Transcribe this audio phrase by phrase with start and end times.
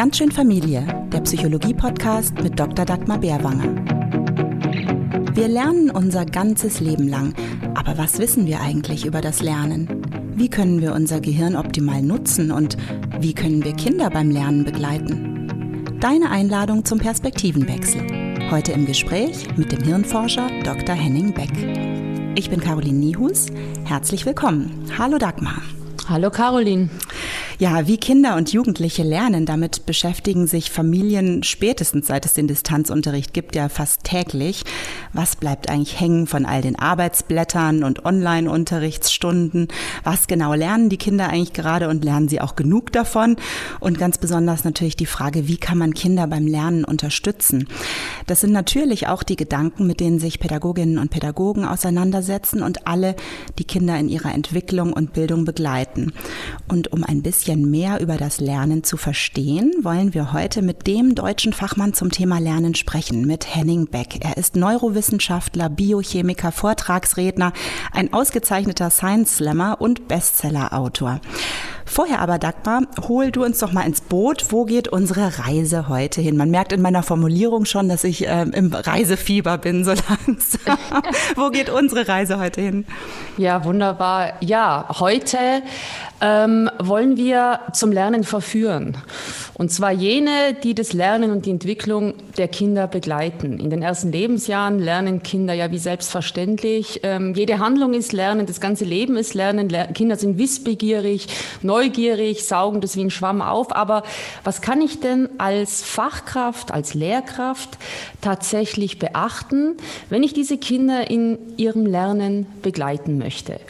[0.00, 2.86] Ganz schön Familie, der Psychologie-Podcast mit Dr.
[2.86, 3.74] Dagmar Bärwanger.
[5.34, 7.34] Wir lernen unser ganzes Leben lang,
[7.74, 10.02] aber was wissen wir eigentlich über das Lernen?
[10.34, 12.78] Wie können wir unser Gehirn optimal nutzen und
[13.20, 15.98] wie können wir Kinder beim Lernen begleiten?
[16.00, 18.00] Deine Einladung zum Perspektivenwechsel.
[18.50, 20.94] Heute im Gespräch mit dem Hirnforscher Dr.
[20.94, 21.52] Henning Beck.
[22.36, 23.48] Ich bin Caroline Niehus.
[23.84, 24.82] Herzlich willkommen.
[24.96, 25.60] Hallo Dagmar.
[26.08, 26.88] Hallo Caroline.
[27.60, 33.34] Ja, wie Kinder und Jugendliche lernen, damit beschäftigen sich Familien spätestens seit es den Distanzunterricht
[33.34, 34.64] gibt, ja fast täglich.
[35.12, 39.68] Was bleibt eigentlich hängen von all den Arbeitsblättern und Online-Unterrichtsstunden?
[40.04, 43.36] Was genau lernen die Kinder eigentlich gerade und lernen sie auch genug davon?
[43.78, 47.68] Und ganz besonders natürlich die Frage, wie kann man Kinder beim Lernen unterstützen?
[48.26, 53.16] Das sind natürlich auch die Gedanken, mit denen sich Pädagoginnen und Pädagogen auseinandersetzen und alle,
[53.58, 56.14] die Kinder in ihrer Entwicklung und Bildung begleiten.
[56.66, 60.86] Und um ein bisschen bisschen mehr über das Lernen zu verstehen, wollen wir heute mit
[60.86, 64.24] dem deutschen Fachmann zum Thema Lernen sprechen, mit Henning Beck.
[64.24, 67.52] Er ist Neurowissenschaftler, Biochemiker, Vortragsredner,
[67.90, 71.20] ein ausgezeichneter Science Slammer und Bestseller-Autor.
[71.92, 74.46] Vorher aber, Dagmar, hol du uns doch mal ins Boot.
[74.50, 76.36] Wo geht unsere Reise heute hin?
[76.36, 80.78] Man merkt in meiner Formulierung schon, dass ich ähm, im Reisefieber bin, so langsam.
[81.34, 82.86] Wo geht unsere Reise heute hin?
[83.38, 84.34] Ja, wunderbar.
[84.40, 85.36] Ja, heute
[86.20, 88.96] ähm, wollen wir zum Lernen verführen.
[89.54, 93.58] Und zwar jene, die das Lernen und die Entwicklung der Kinder begleiten.
[93.58, 97.00] In den ersten Lebensjahren lernen Kinder ja wie selbstverständlich.
[97.02, 99.68] Ähm, jede Handlung ist Lernen, das ganze Leben ist Lernen.
[99.68, 101.26] Ler Kinder sind wissbegierig,
[101.80, 103.74] neugierig, saugen das wie ein Schwamm auf.
[103.74, 104.02] Aber
[104.44, 107.70] was kann ich denn als Fachkraft, als Lehrkraft
[108.20, 109.76] tatsächlich beachten,
[110.08, 113.60] wenn ich diese Kinder in ihrem Lernen begleiten möchte?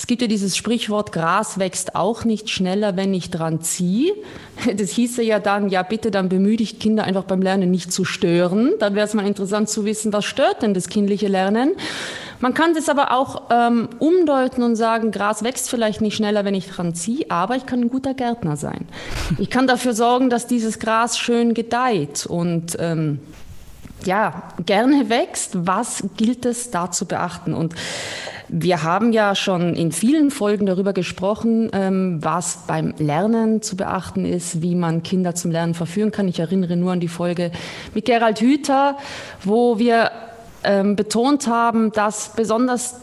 [0.00, 4.14] Es gibt ja dieses Sprichwort, Gras wächst auch nicht schneller, wenn ich dran ziehe.
[4.74, 8.06] Das hieße ja dann, ja bitte, dann bemühe dich Kinder einfach beim Lernen nicht zu
[8.06, 8.72] stören.
[8.78, 11.72] Dann wäre es mal interessant zu wissen, was stört denn das kindliche Lernen?
[12.40, 16.54] Man kann das aber auch ähm, umdeuten und sagen, Gras wächst vielleicht nicht schneller, wenn
[16.54, 18.88] ich dran ziehe, aber ich kann ein guter Gärtner sein.
[19.36, 23.20] Ich kann dafür sorgen, dass dieses Gras schön gedeiht und ähm,
[24.06, 25.66] ja, gerne wächst.
[25.66, 27.52] Was gilt es da zu beachten?
[27.52, 27.74] Und
[28.52, 34.24] wir haben ja schon in vielen Folgen darüber gesprochen, ähm, was beim Lernen zu beachten
[34.24, 36.26] ist, wie man Kinder zum Lernen verführen kann.
[36.26, 37.52] Ich erinnere nur an die Folge
[37.94, 38.96] mit Gerald Hüther,
[39.44, 40.10] wo wir
[40.64, 42.96] ähm, betont haben, dass besonders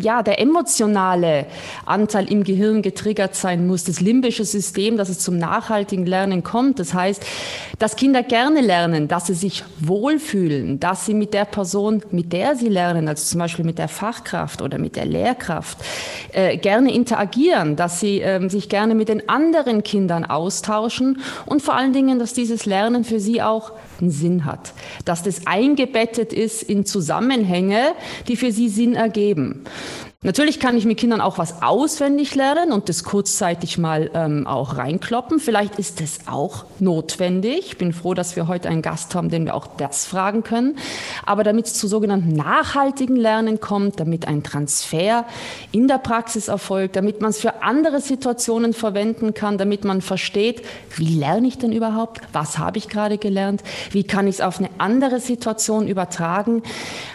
[0.00, 1.46] ja, der emotionale
[1.86, 6.78] Anteil im Gehirn getriggert sein muss, das limbische System, dass es zum nachhaltigen Lernen kommt.
[6.78, 7.24] Das heißt,
[7.78, 12.56] dass Kinder gerne lernen, dass sie sich wohlfühlen, dass sie mit der Person, mit der
[12.56, 15.78] sie lernen, also zum Beispiel mit der Fachkraft oder mit der Lehrkraft,
[16.32, 21.74] äh, gerne interagieren, dass sie äh, sich gerne mit den anderen Kindern austauschen und vor
[21.74, 23.72] allen Dingen, dass dieses Lernen für sie auch
[24.04, 24.72] einen Sinn hat,
[25.04, 27.94] dass das eingebettet ist in Zusammenhänge,
[28.28, 29.64] die für sie Sinn ergeben.
[30.24, 34.78] Natürlich kann ich mit Kindern auch was auswendig lernen und das kurzzeitig mal ähm, auch
[34.78, 35.38] reinkloppen.
[35.38, 37.58] Vielleicht ist das auch notwendig.
[37.66, 40.78] Ich bin froh, dass wir heute einen Gast haben, den wir auch das fragen können.
[41.26, 45.26] Aber damit es zu sogenannten nachhaltigen Lernen kommt, damit ein Transfer
[45.72, 50.62] in der Praxis erfolgt, damit man es für andere Situationen verwenden kann, damit man versteht,
[50.96, 52.22] wie lerne ich denn überhaupt?
[52.32, 53.62] Was habe ich gerade gelernt?
[53.90, 56.62] Wie kann ich es auf eine andere Situation übertragen?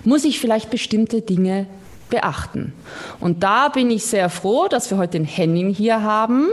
[0.03, 1.65] Muss ich vielleicht bestimmte Dinge
[2.09, 2.73] beachten.
[3.19, 6.49] Und da bin ich sehr froh, dass wir heute den Henning hier haben,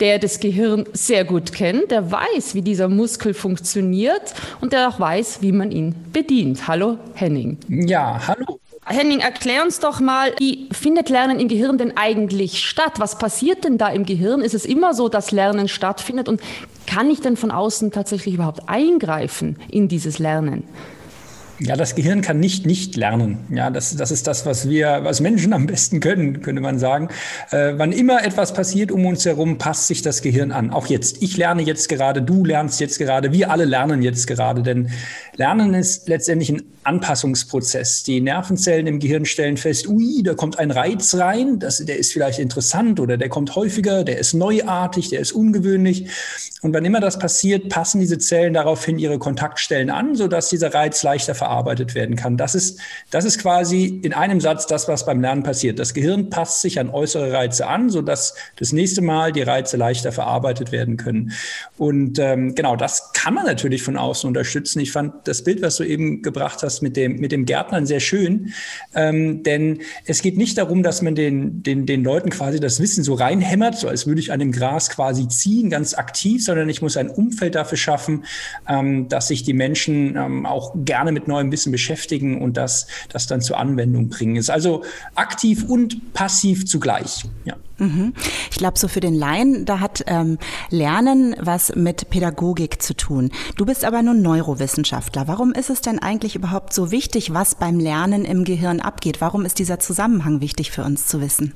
[0.00, 5.00] der das Gehirn sehr gut kennt, der weiß, wie dieser Muskel funktioniert und der auch
[5.00, 6.68] weiß, wie man ihn bedient.
[6.68, 7.58] Hallo Henning.
[7.68, 8.58] Ja, hallo.
[8.84, 12.94] Henning, erklär uns doch mal, wie findet Lernen im Gehirn denn eigentlich statt?
[12.98, 14.40] Was passiert denn da im Gehirn?
[14.40, 16.28] Ist es immer so, dass Lernen stattfindet?
[16.28, 16.40] Und
[16.86, 20.64] kann ich denn von außen tatsächlich überhaupt eingreifen in dieses Lernen?
[21.58, 23.38] Ja, das Gehirn kann nicht nicht lernen.
[23.50, 27.08] Ja, das, das ist das, was wir als Menschen am besten können, könnte man sagen.
[27.50, 30.70] Äh, wann immer etwas passiert um uns herum, passt sich das Gehirn an.
[30.70, 31.22] Auch jetzt.
[31.22, 34.62] Ich lerne jetzt gerade, du lernst jetzt gerade, wir alle lernen jetzt gerade.
[34.62, 34.90] Denn
[35.36, 38.02] Lernen ist letztendlich ein Anpassungsprozess.
[38.02, 42.12] Die Nervenzellen im Gehirn stellen fest, ui, da kommt ein Reiz rein, das, der ist
[42.12, 46.08] vielleicht interessant oder der kommt häufiger, der ist neuartig, der ist ungewöhnlich.
[46.60, 51.02] Und wann immer das passiert, passen diese Zellen daraufhin ihre Kontaktstellen an, sodass dieser Reiz
[51.02, 52.36] leichter verarbeitet werden kann.
[52.36, 52.78] Das ist,
[53.10, 55.80] das ist quasi in einem Satz das, was beim Lernen passiert.
[55.80, 60.12] Das Gehirn passt sich an äußere Reize an, sodass das nächste Mal die Reize leichter
[60.12, 61.32] verarbeitet werden können.
[61.78, 64.78] Und ähm, genau, das kann man natürlich von außen unterstützen.
[64.78, 67.98] Ich fand das Bild, was du eben gebracht hast mit dem, mit dem Gärtnern sehr
[67.98, 68.52] schön.
[68.94, 73.02] Ähm, denn es geht nicht darum, dass man den, den, den Leuten quasi das Wissen
[73.02, 76.82] so reinhämmert, so als würde ich an dem Gras quasi ziehen, ganz aktiv, sondern ich
[76.82, 78.26] muss ein Umfeld dafür schaffen,
[78.68, 83.26] ähm, dass sich die Menschen ähm, auch gerne mit neuem Wissen beschäftigen und das, das
[83.26, 84.36] dann zur Anwendung bringen.
[84.36, 84.84] Ist also
[85.14, 87.24] aktiv und passiv zugleich.
[87.44, 87.56] Ja.
[87.78, 88.12] Mhm.
[88.50, 90.38] Ich glaube, so für den Laien, da hat ähm,
[90.70, 93.30] Lernen was mit Pädagogik zu tun.
[93.56, 95.26] Du bist aber nun Neurowissenschaftler.
[95.26, 99.20] Warum ist es denn eigentlich überhaupt so wichtig, was beim Lernen im Gehirn abgeht?
[99.20, 101.54] Warum ist dieser Zusammenhang wichtig für uns zu wissen?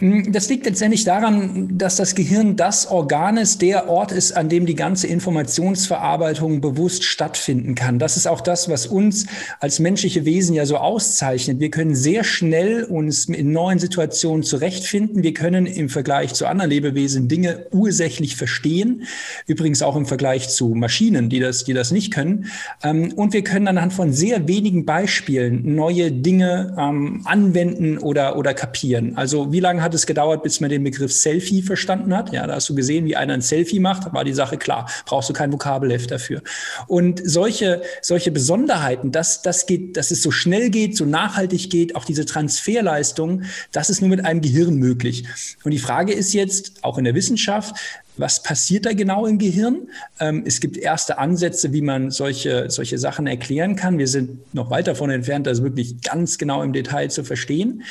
[0.00, 4.48] Hm, das liegt letztendlich daran, dass das Gehirn das Organ ist, der Ort ist, an
[4.48, 8.00] dem die ganze Informationsverarbeitung bewusst stattfinden kann.
[8.00, 9.26] Das ist auch das, was uns
[9.60, 11.60] als menschliche Wesen ja so auszeichnet.
[11.60, 15.22] Wir können sehr schnell uns in neuen Situationen zurechtfinden.
[15.22, 19.04] Wir können im Vergleich zu anderen Lebewesen Dinge ursächlich verstehen.
[19.46, 22.46] Übrigens auch im Vergleich zu Maschinen, die das, die das nicht können.
[22.82, 28.54] Ähm, und wir können anhand von sehr wenigen Beispielen neue Dinge ähm, anwenden oder, oder
[28.54, 29.16] kapieren.
[29.16, 32.32] Also wie lange hat es gedauert, bis man den Begriff Selfie verstanden hat.
[32.32, 34.90] Ja, da hast du gesehen, wie einer ein Selfie macht, war die Sache klar.
[35.06, 36.42] Brauchst du kein Vokabelheft dafür.
[36.88, 41.94] Und solche, solche Besonderheiten, dass das geht, dass es so schnell geht, so nachhaltig geht,
[41.94, 45.24] auch diese Transferleistung, das ist nur mit einem Gehirn möglich.
[45.62, 47.76] Und die Frage ist jetzt, auch in der Wissenschaft,
[48.16, 49.88] was passiert da genau im Gehirn?
[50.20, 53.98] Ähm, es gibt erste Ansätze, wie man solche, solche Sachen erklären kann.
[53.98, 57.82] Wir sind noch weit davon entfernt, das wirklich ganz genau im Detail zu verstehen.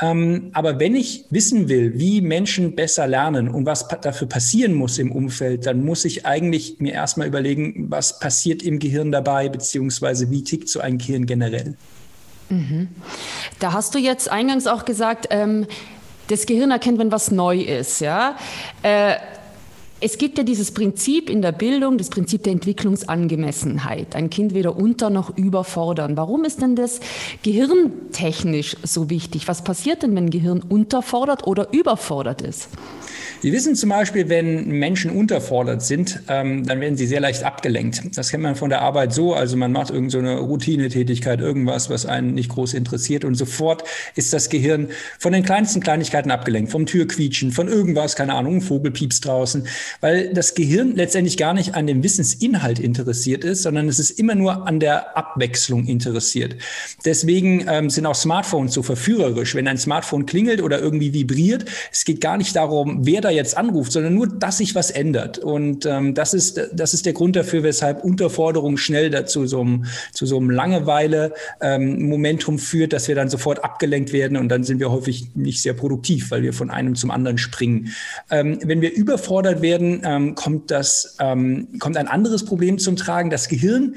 [0.00, 4.98] Ähm, aber wenn ich wissen will, wie Menschen besser lernen und was dafür passieren muss
[4.98, 10.30] im Umfeld, dann muss ich eigentlich mir erstmal überlegen, was passiert im Gehirn dabei, beziehungsweise
[10.30, 11.76] wie tickt so ein Gehirn generell.
[12.50, 12.88] Mhm.
[13.60, 15.66] Da hast du jetzt eingangs auch gesagt, ähm,
[16.28, 18.36] das Gehirn erkennt, wenn was neu ist, ja.
[18.82, 19.14] Äh,
[20.00, 24.16] es gibt ja dieses Prinzip in der Bildung, das Prinzip der Entwicklungsangemessenheit.
[24.16, 26.16] Ein Kind weder unter noch überfordern.
[26.16, 27.00] Warum ist denn das
[27.42, 29.46] gehirntechnisch so wichtig?
[29.48, 32.68] Was passiert denn, wenn ein Gehirn unterfordert oder überfordert ist?
[33.42, 38.02] Wir wissen zum Beispiel, wenn Menschen unterfordert sind, ähm, dann werden sie sehr leicht abgelenkt.
[38.14, 39.32] Das kennt man von der Arbeit so.
[39.32, 43.84] Also man macht irgendeine so Routinetätigkeit, irgendwas, was einen nicht groß interessiert und sofort
[44.14, 44.88] ist das Gehirn
[45.18, 49.66] von den kleinsten Kleinigkeiten abgelenkt, vom Türquietschen, von irgendwas, keine Ahnung, ein Vogel piepst draußen,
[50.02, 54.34] weil das Gehirn letztendlich gar nicht an dem Wissensinhalt interessiert ist, sondern es ist immer
[54.34, 56.56] nur an der Abwechslung interessiert.
[57.06, 59.54] Deswegen ähm, sind auch Smartphones so verführerisch.
[59.54, 63.36] Wenn ein Smartphone klingelt oder irgendwie vibriert, es geht gar nicht darum, wer da da
[63.36, 65.38] jetzt anruft, sondern nur, dass sich was ändert.
[65.38, 69.86] Und ähm, das, ist, das ist der Grund dafür, weshalb Unterforderung schnell dazu so einem,
[70.12, 74.80] zu so einem Langeweile-Momentum ähm, führt, dass wir dann sofort abgelenkt werden und dann sind
[74.80, 77.92] wir häufig nicht sehr produktiv, weil wir von einem zum anderen springen.
[78.30, 83.30] Ähm, wenn wir überfordert werden, ähm, kommt, das, ähm, kommt ein anderes Problem zum Tragen.
[83.30, 83.96] Das Gehirn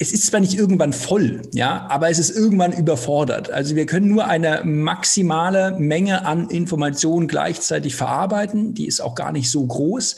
[0.00, 3.50] es ist zwar nicht irgendwann voll, ja, aber es ist irgendwann überfordert.
[3.50, 8.74] Also wir können nur eine maximale Menge an Informationen gleichzeitig verarbeiten.
[8.74, 10.16] Die ist auch gar nicht so groß.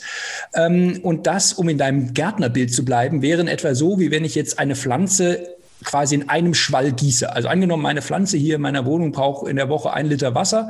[0.53, 4.35] Ähm, und das, um in deinem Gärtnerbild zu bleiben, wäre etwa so, wie wenn ich
[4.35, 7.33] jetzt eine Pflanze quasi in einem Schwall gieße.
[7.33, 10.69] Also angenommen, meine Pflanze hier in meiner Wohnung braucht in der Woche ein Liter Wasser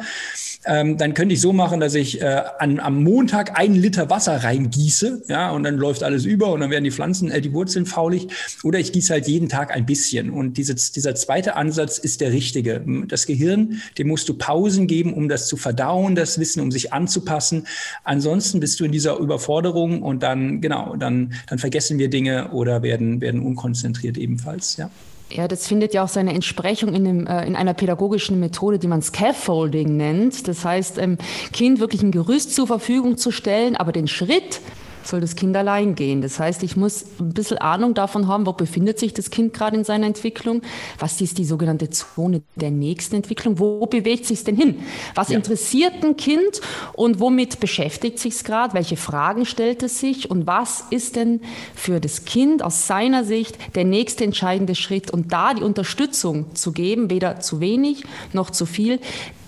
[0.66, 4.44] ähm, dann könnte ich so machen, dass ich äh, an, am Montag einen Liter Wasser
[4.44, 7.86] reingieße, ja, und dann läuft alles über und dann werden die Pflanzen, äh, die Wurzeln
[7.86, 8.28] faulig.
[8.64, 10.30] Oder ich gieße halt jeden Tag ein bisschen.
[10.30, 12.84] Und dieses, dieser zweite Ansatz ist der richtige.
[13.08, 16.94] Das Gehirn, dem musst du Pausen geben, um das zu verdauen, das Wissen, um sich
[16.94, 17.68] anzupassen.
[18.04, 22.84] Ansonsten bist du in dieser Überforderung und dann, genau, dann, dann vergessen wir Dinge oder
[22.84, 24.90] werden, werden unkonzentriert ebenfalls, ja.
[25.34, 28.88] Ja, das findet ja auch seine Entsprechung in, dem, äh, in einer pädagogischen Methode, die
[28.88, 30.48] man Scaffolding nennt.
[30.48, 31.18] Das heißt, ähm,
[31.54, 34.62] Kind wirklich ein Gerüst zur Verfügung zu stellen, aber den Schritt
[35.04, 36.22] soll das Kind allein gehen.
[36.22, 39.78] Das heißt, ich muss ein bisschen Ahnung davon haben, wo befindet sich das Kind gerade
[39.78, 40.62] in seiner Entwicklung,
[41.00, 44.80] was ist die sogenannte Zone der nächsten Entwicklung, wo bewegt sich es denn hin?
[45.16, 45.38] Was ja.
[45.38, 46.62] interessiert ein Kind
[46.94, 48.74] und womit beschäftigt sich es gerade?
[48.74, 51.42] Welche Fragen stellt es sich und was ist denn
[51.76, 56.72] für das Kind aus seiner Sicht der nächste entscheidende Schritt und da die Unterstützung zu
[56.72, 58.04] geben, weder zu wenig
[58.34, 59.00] noch zu viel,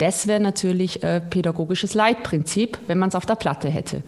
[0.03, 4.03] Das wäre natürlich äh, pädagogisches Leitprinzip, wenn man es auf der Platte hätte.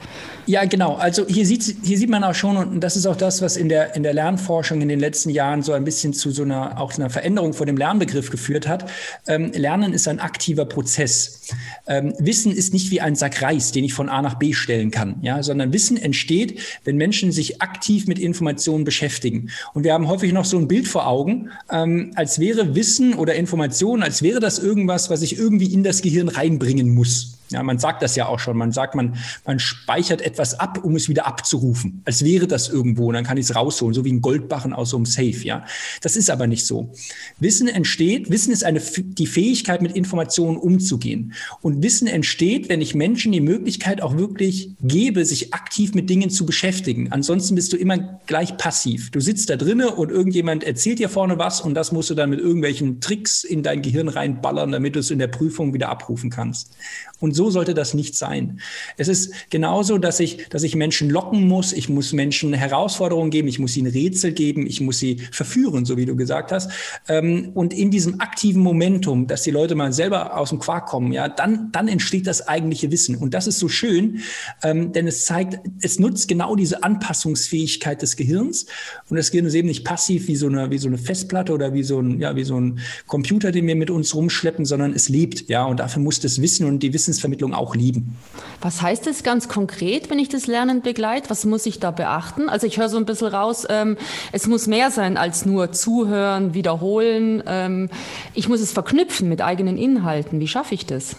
[0.45, 0.95] Ja, genau.
[0.95, 3.69] Also hier sieht, hier sieht man auch schon, und das ist auch das, was in
[3.69, 6.93] der, in der Lernforschung in den letzten Jahren so ein bisschen zu so einer, auch
[6.95, 8.89] einer Veränderung vor dem Lernbegriff geführt hat.
[9.25, 11.43] Ähm, Lernen ist ein aktiver Prozess.
[11.87, 14.91] Ähm, Wissen ist nicht wie ein Sack Reis, den ich von A nach B stellen
[14.91, 19.49] kann, ja, sondern Wissen entsteht, wenn Menschen sich aktiv mit Informationen beschäftigen.
[19.73, 23.35] Und wir haben häufig noch so ein Bild vor Augen, ähm, als wäre Wissen oder
[23.35, 27.34] Information, als wäre das irgendwas, was ich irgendwie in das Gehirn reinbringen muss.
[27.49, 28.57] Ja, man sagt das ja auch schon.
[28.57, 32.01] Man sagt, man, man speichert etwas ab, um es wieder abzurufen.
[32.05, 34.89] Als wäre das irgendwo und dann kann ich es rausholen, so wie ein Goldbarren aus
[34.89, 35.43] so einem Safe.
[35.43, 35.65] Ja,
[36.01, 36.91] das ist aber nicht so.
[37.39, 38.31] Wissen entsteht.
[38.31, 41.33] Wissen ist eine, die Fähigkeit, mit Informationen umzugehen.
[41.61, 46.29] Und Wissen entsteht, wenn ich Menschen die Möglichkeit auch wirklich gebe, sich aktiv mit Dingen
[46.29, 47.11] zu beschäftigen.
[47.11, 49.11] Ansonsten bist du immer gleich passiv.
[49.11, 52.31] Du sitzt da drinnen und irgendjemand erzählt dir vorne was und das musst du dann
[52.31, 56.29] mit irgendwelchen Tricks in dein Gehirn reinballern, damit du es in der Prüfung wieder abrufen
[56.29, 56.75] kannst.
[57.19, 58.59] Und so sollte das nicht sein.
[58.97, 61.73] Es ist genauso, dass ich, dass ich Menschen locken muss.
[61.73, 63.47] Ich muss Menschen Herausforderungen geben.
[63.47, 64.65] Ich muss ihnen Rätsel geben.
[64.65, 66.71] Ich muss sie verführen, so wie du gesagt hast.
[67.07, 71.11] Ähm, und in diesem aktiven Momentum, dass die Leute mal selber aus dem Quark kommen,
[71.11, 73.15] ja, dann, dann entsteht das eigentliche Wissen.
[73.15, 74.19] Und das ist so schön,
[74.63, 78.65] ähm, denn es zeigt, es nutzt genau diese Anpassungsfähigkeit des Gehirns.
[79.09, 81.73] Und das Gehirn ist eben nicht passiv wie so eine, wie so eine Festplatte oder
[81.73, 85.09] wie so ein, ja, wie so ein Computer, den wir mit uns rumschleppen, sondern es
[85.09, 85.65] lebt, ja.
[85.65, 88.15] Und dafür muss das Wissen und die Wissensvermittlung Entwicklung auch lieben.
[88.61, 91.29] Was heißt das ganz konkret, wenn ich das Lernen begleite?
[91.29, 92.49] Was muss ich da beachten?
[92.49, 93.97] Also ich höre so ein bisschen raus, ähm,
[94.31, 97.43] es muss mehr sein als nur zuhören, wiederholen.
[97.45, 97.89] Ähm,
[98.33, 100.39] ich muss es verknüpfen mit eigenen Inhalten.
[100.39, 101.15] Wie schaffe ich das?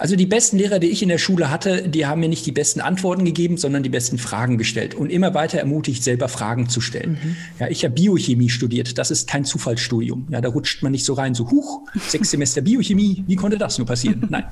[0.00, 2.52] Also die besten Lehrer, die ich in der Schule hatte, die haben mir nicht die
[2.52, 6.80] besten Antworten gegeben, sondern die besten Fragen gestellt und immer weiter ermutigt, selber Fragen zu
[6.80, 7.18] stellen.
[7.22, 7.36] Mhm.
[7.58, 8.96] Ja, ich habe Biochemie studiert.
[8.96, 10.26] Das ist kein Zufallsstudium.
[10.30, 13.24] Ja, da rutscht man nicht so rein, so huch, sechs Semester Biochemie.
[13.26, 14.26] Wie konnte das nur passieren?
[14.30, 14.44] Nein.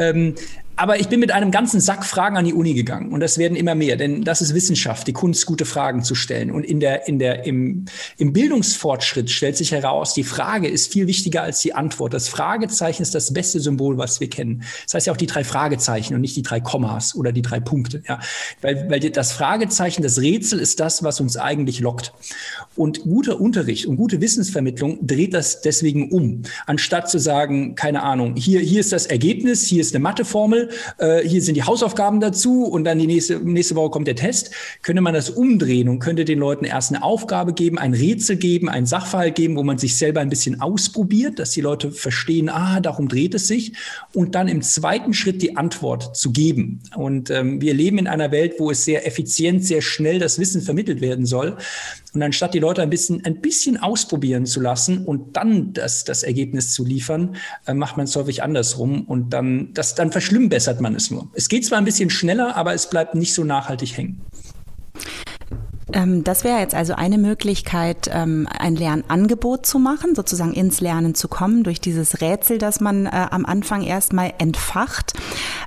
[0.00, 0.34] Ähm,
[0.80, 3.54] aber ich bin mit einem ganzen Sack Fragen an die Uni gegangen und das werden
[3.54, 6.50] immer mehr, denn das ist Wissenschaft, die Kunst, gute Fragen zu stellen.
[6.50, 7.84] Und in der, in der, im,
[8.16, 12.14] im Bildungsfortschritt stellt sich heraus, die Frage ist viel wichtiger als die Antwort.
[12.14, 14.62] Das Fragezeichen ist das beste Symbol, was wir kennen.
[14.84, 17.60] Das heißt ja auch die drei Fragezeichen und nicht die drei Kommas oder die drei
[17.60, 18.02] Punkte.
[18.08, 18.18] Ja.
[18.62, 22.14] Weil, weil das Fragezeichen, das Rätsel ist das, was uns eigentlich lockt.
[22.74, 26.40] Und guter Unterricht und gute Wissensvermittlung dreht das deswegen um.
[26.64, 31.20] Anstatt zu sagen, keine Ahnung, hier, hier ist das Ergebnis, hier ist eine Matheformel, äh,
[31.26, 34.50] hier sind die Hausaufgaben dazu und dann die nächste, nächste Woche kommt der Test,
[34.82, 38.68] könnte man das umdrehen und könnte den Leuten erst eine Aufgabe geben, ein Rätsel geben,
[38.68, 42.80] einen Sachverhalt geben, wo man sich selber ein bisschen ausprobiert, dass die Leute verstehen, ah,
[42.80, 43.72] darum dreht es sich
[44.12, 46.80] und dann im zweiten Schritt die Antwort zu geben.
[46.96, 50.62] Und ähm, wir leben in einer Welt, wo es sehr effizient, sehr schnell das Wissen
[50.62, 51.56] vermittelt werden soll.
[52.14, 56.22] Und anstatt die Leute ein bisschen, ein bisschen ausprobieren zu lassen und dann das, das
[56.22, 57.36] Ergebnis zu liefern,
[57.66, 61.28] äh, macht man es häufig andersrum und dann, das, dann verschlimmbessert man es nur.
[61.34, 64.20] Es geht zwar ein bisschen schneller, aber es bleibt nicht so nachhaltig hängen.
[65.92, 71.14] Ähm, das wäre jetzt also eine Möglichkeit, ähm, ein Lernangebot zu machen, sozusagen ins Lernen
[71.14, 75.12] zu kommen durch dieses Rätsel, das man äh, am Anfang erstmal entfacht.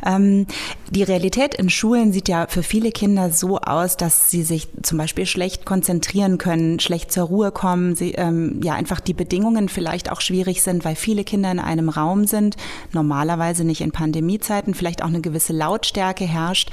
[0.05, 0.47] Ähm,
[0.89, 4.97] die Realität in Schulen sieht ja für viele Kinder so aus, dass sie sich zum
[4.97, 10.21] Beispiel schlecht konzentrieren können, schlecht zur Ruhe kommen, sie, ja einfach die Bedingungen vielleicht auch
[10.21, 12.57] schwierig sind, weil viele Kinder in einem Raum sind,
[12.91, 16.69] normalerweise nicht in Pandemiezeiten, vielleicht auch eine gewisse Lautstärke herrscht.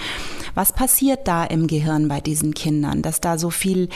[0.54, 3.88] Was passiert da im Gehirn bei diesen Kindern, dass da so viel,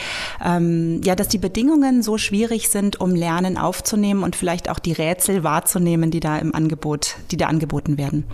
[0.43, 4.93] ähm, ja, dass die Bedingungen so schwierig sind, um Lernen aufzunehmen und vielleicht auch die
[4.93, 8.25] Rätsel wahrzunehmen, die da im Angebot, die da angeboten werden?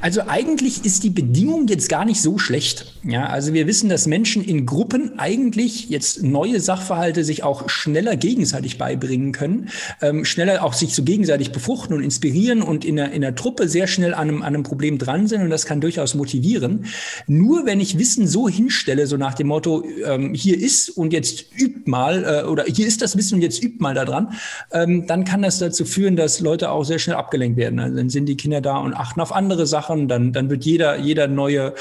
[0.00, 2.94] Also eigentlich ist die Bedingung jetzt gar nicht so schlecht.
[3.04, 8.16] Ja, also wir wissen, dass Menschen in Gruppen eigentlich jetzt neue Sachverhalte sich auch schneller
[8.16, 9.68] gegenseitig beibringen können,
[10.00, 13.68] ähm, schneller auch sich so gegenseitig befruchten und inspirieren und in der, in der Truppe
[13.68, 16.86] sehr schnell an einem, an einem Problem dran sind und das kann durchaus motivieren.
[17.26, 21.46] Nur wenn ich Wissen so hinstelle, so nach dem Motto, ähm, hier ist und jetzt
[21.56, 24.32] übt mal äh, oder hier ist das Wissen und jetzt übt mal daran,
[24.72, 27.78] ähm, dann kann das dazu führen, dass Leute auch sehr schnell abgelenkt werden.
[27.78, 30.64] Also dann sind die Kinder da und achten auf andere andere Sachen, dann, dann wird
[30.64, 31.74] jeder, jeder neue,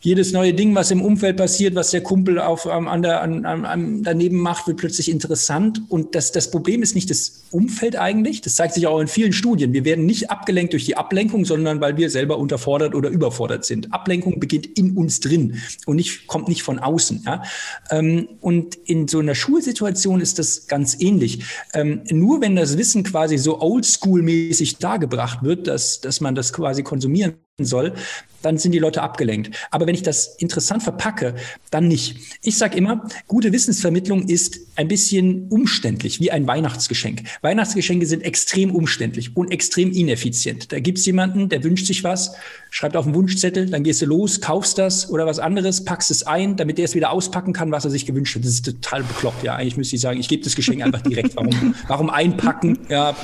[0.00, 4.02] jedes neue Ding, was im Umfeld passiert, was der Kumpel auf, an der, an, an,
[4.02, 5.82] daneben macht, wird plötzlich interessant.
[5.90, 8.40] Und das, das Problem ist nicht das Umfeld eigentlich.
[8.40, 9.74] Das zeigt sich auch in vielen Studien.
[9.74, 13.92] Wir werden nicht abgelenkt durch die Ablenkung, sondern weil wir selber unterfordert oder überfordert sind.
[13.92, 17.24] Ablenkung beginnt in uns drin und nicht, kommt nicht von außen.
[17.26, 17.42] Ja?
[17.90, 21.44] Ähm, und in so einer Schulsituation ist das ganz ähnlich.
[21.74, 26.82] Ähm, nur wenn das Wissen quasi so oldschool-mäßig dargebracht wird, dass, dass man das quasi
[26.82, 27.94] konsumiert, informieren soll,
[28.42, 29.56] dann sind die Leute abgelenkt.
[29.70, 31.34] Aber wenn ich das interessant verpacke,
[31.70, 32.16] dann nicht.
[32.42, 37.22] Ich sage immer, gute Wissensvermittlung ist ein bisschen umständlich, wie ein Weihnachtsgeschenk.
[37.42, 40.70] Weihnachtsgeschenke sind extrem umständlich und extrem ineffizient.
[40.70, 42.36] Da gibt's jemanden, der wünscht sich was,
[42.70, 46.24] schreibt auf den Wunschzettel, dann gehst du los, kaufst das oder was anderes, packst es
[46.24, 48.44] ein, damit der es wieder auspacken kann, was er sich gewünscht hat.
[48.44, 49.42] Das ist total bekloppt.
[49.42, 51.34] Ja, eigentlich müsste ich sagen, ich gebe das Geschenk einfach direkt.
[51.34, 52.78] Warum, warum einpacken?
[52.88, 53.16] Ja,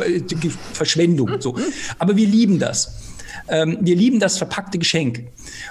[0.73, 1.41] Verschwendung.
[1.41, 1.57] So.
[1.99, 3.04] Aber wir lieben das.
[3.49, 5.27] Ähm, wir lieben das verpackte Geschenk.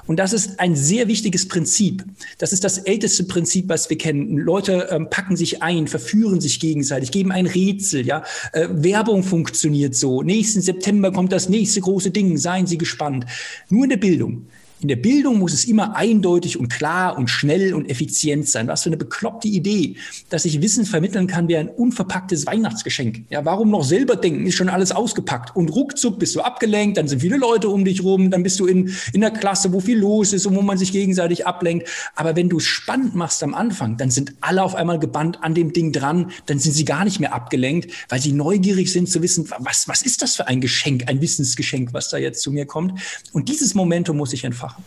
[0.05, 2.03] Und das ist ein sehr wichtiges Prinzip.
[2.37, 4.37] Das ist das älteste Prinzip, was wir kennen.
[4.37, 8.05] Leute ähm, packen sich ein, verführen sich gegenseitig, geben ein Rätsel.
[8.05, 10.21] Ja, äh, Werbung funktioniert so.
[10.21, 12.37] Nächsten September kommt das nächste große Ding.
[12.37, 13.25] Seien Sie gespannt.
[13.69, 14.45] Nur in der Bildung
[14.83, 18.67] in der Bildung muss es immer eindeutig und klar und schnell und effizient sein.
[18.67, 19.95] Was für eine bekloppte Idee,
[20.29, 23.23] dass ich Wissen vermitteln kann wie ein unverpacktes Weihnachtsgeschenk.
[23.29, 24.45] Ja, warum noch selber denken?
[24.45, 25.55] Ist schon alles ausgepackt.
[25.55, 28.65] Und ruckzuck bist du abgelenkt, dann sind viele Leute um dich rum, dann bist du
[28.65, 31.87] in, in der Klasse, wo viel los ist und wo man sich gegenseitig ablenkt.
[32.15, 35.53] Aber wenn du es spannend machst am Anfang, dann sind alle auf einmal gebannt an
[35.53, 39.21] dem Ding dran, dann sind sie gar nicht mehr abgelenkt, weil sie neugierig sind zu
[39.21, 42.65] wissen, was, was ist das für ein Geschenk, ein Wissensgeschenk, was da jetzt zu mir
[42.65, 42.99] kommt.
[43.31, 44.83] Und dieses Momentum muss ich entfachen machen.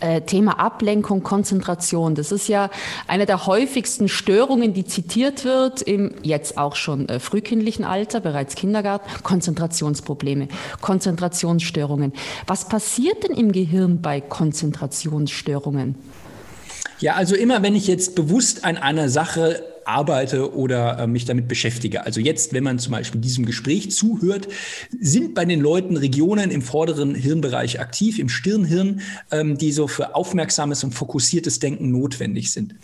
[0.00, 2.14] Äh, Thema Ablenkung, Konzentration.
[2.14, 2.70] Das ist ja
[3.06, 8.54] eine der häufigsten Störungen, die zitiert wird im jetzt auch schon äh, frühkindlichen Alter, bereits
[8.54, 9.08] Kindergarten.
[9.22, 10.48] Konzentrationsprobleme,
[10.80, 12.12] Konzentrationsstörungen.
[12.46, 15.94] Was passiert denn im Gehirn bei Konzentrationsstörungen?
[17.00, 21.48] Ja, also immer wenn ich jetzt bewusst an einer Sache arbeite oder äh, mich damit
[21.48, 22.04] beschäftige.
[22.04, 24.48] Also jetzt, wenn man zum Beispiel diesem Gespräch zuhört,
[24.98, 29.00] sind bei den Leuten Regionen im vorderen Hirnbereich aktiv, im Stirnhirn,
[29.30, 32.74] ähm, die so für aufmerksames und fokussiertes Denken notwendig sind.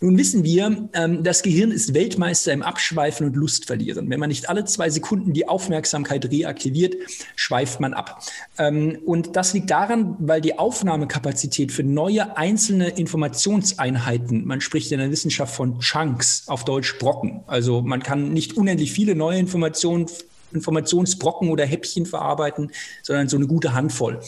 [0.00, 4.10] Nun wissen wir, ähm, das Gehirn ist Weltmeister im Abschweifen und Lustverlieren.
[4.10, 6.96] Wenn man nicht alle zwei Sekunden die Aufmerksamkeit reaktiviert,
[7.36, 8.22] schweift man ab.
[8.58, 14.98] Ähm, und das liegt daran, weil die Aufnahmekapazität für neue einzelne Informationseinheiten, man spricht in
[14.98, 17.42] der Wissenschaft von Chunks, auf Deutsch Brocken.
[17.46, 20.06] Also man kann nicht unendlich viele neue Informationen
[20.54, 22.70] Informationsbrocken oder Häppchen verarbeiten,
[23.02, 24.20] sondern so eine gute Handvoll.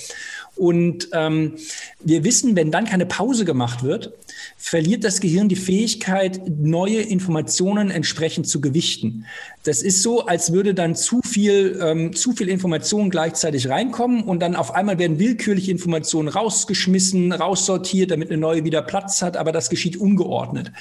[0.57, 1.57] Und ähm,
[2.01, 4.13] wir wissen, wenn dann keine Pause gemacht wird,
[4.57, 9.27] verliert das Gehirn die Fähigkeit, neue Informationen entsprechend zu gewichten.
[9.65, 14.41] Das ist so, als würde dann zu viel, ähm, zu viel Informationen gleichzeitig reinkommen und
[14.41, 19.53] dann auf einmal werden willkürliche Informationen rausgeschmissen, raussortiert, damit eine neue wieder Platz hat, aber
[19.53, 20.73] das geschieht ungeordnet.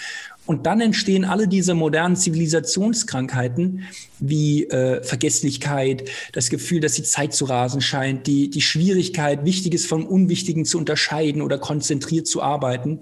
[0.46, 3.84] Und dann entstehen alle diese modernen Zivilisationskrankheiten
[4.20, 9.86] wie äh, Vergesslichkeit, das Gefühl, dass die Zeit zu rasen scheint, die, die Schwierigkeit, Wichtiges
[9.86, 13.00] vom Unwichtigen zu unterscheiden oder konzentriert zu arbeiten.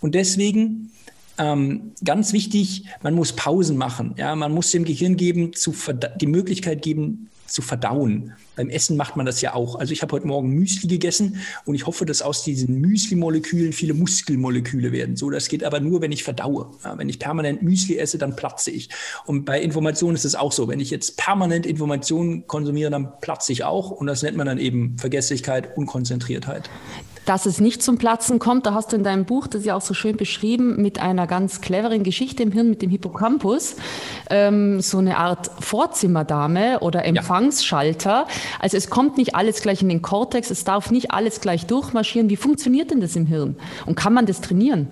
[0.00, 0.90] Und deswegen
[1.38, 4.14] ähm, ganz wichtig, man muss Pausen machen.
[4.16, 5.74] Ja, man muss dem Gehirn geben, zu
[6.20, 8.32] die Möglichkeit geben, zu verdauen.
[8.56, 9.76] Beim Essen macht man das ja auch.
[9.76, 13.94] Also ich habe heute Morgen Müsli gegessen und ich hoffe, dass aus diesen Müsli-Molekülen viele
[13.94, 15.16] Muskelmoleküle werden.
[15.16, 16.70] So, das geht aber nur, wenn ich verdaue.
[16.84, 18.88] Ja, wenn ich permanent Müsli esse, dann platze ich.
[19.26, 20.68] Und bei Informationen ist es auch so.
[20.68, 23.90] Wenn ich jetzt permanent Informationen konsumiere, dann platze ich auch.
[23.90, 26.70] Und das nennt man dann eben Vergesslichkeit, Unkonzentriertheit
[27.26, 28.64] dass es nicht zum Platzen kommt.
[28.64, 31.60] Da hast du in deinem Buch das ja auch so schön beschrieben mit einer ganz
[31.60, 33.76] cleveren Geschichte im Hirn mit dem Hippocampus.
[34.30, 38.26] Ähm, so eine Art Vorzimmerdame oder Empfangsschalter.
[38.60, 42.30] Also es kommt nicht alles gleich in den Kortex, es darf nicht alles gleich durchmarschieren.
[42.30, 43.56] Wie funktioniert denn das im Hirn?
[43.84, 44.88] Und kann man das trainieren?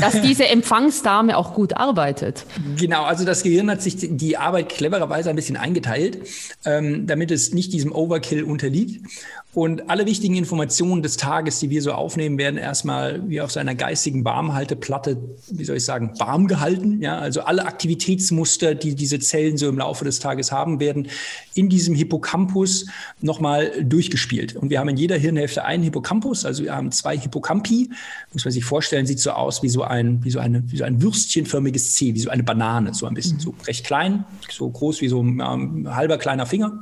[0.00, 2.44] dass diese Empfangsdame auch gut arbeitet.
[2.78, 6.18] Genau, also das Gehirn hat sich die Arbeit clevererweise ein bisschen eingeteilt,
[6.64, 9.06] ähm, damit es nicht diesem Overkill unterliegt.
[9.54, 13.76] Und alle wichtigen Informationen des Tages, die wir so aufnehmen, werden erstmal wie auf seiner
[13.76, 15.16] geistigen Barmhalteplatte,
[15.48, 17.00] wie soll ich sagen, warm gehalten.
[17.00, 21.06] Ja, also alle Aktivitätsmuster, die diese Zellen so im Laufe des Tages haben, werden
[21.54, 22.86] in diesem Hippocampus
[23.20, 24.56] nochmal durchgespielt.
[24.56, 27.90] Und wir haben in jeder Hirnhälfte einen Hippocampus, also wir haben zwei Hippocampi.
[28.32, 30.84] Muss man sich vorstellen, sieht so aus wie so ein, wie so eine, wie so
[30.84, 35.00] ein würstchenförmiges C, wie so eine Banane, so ein bisschen, so recht klein, so groß
[35.00, 36.80] wie so ein ähm, halber kleiner Finger.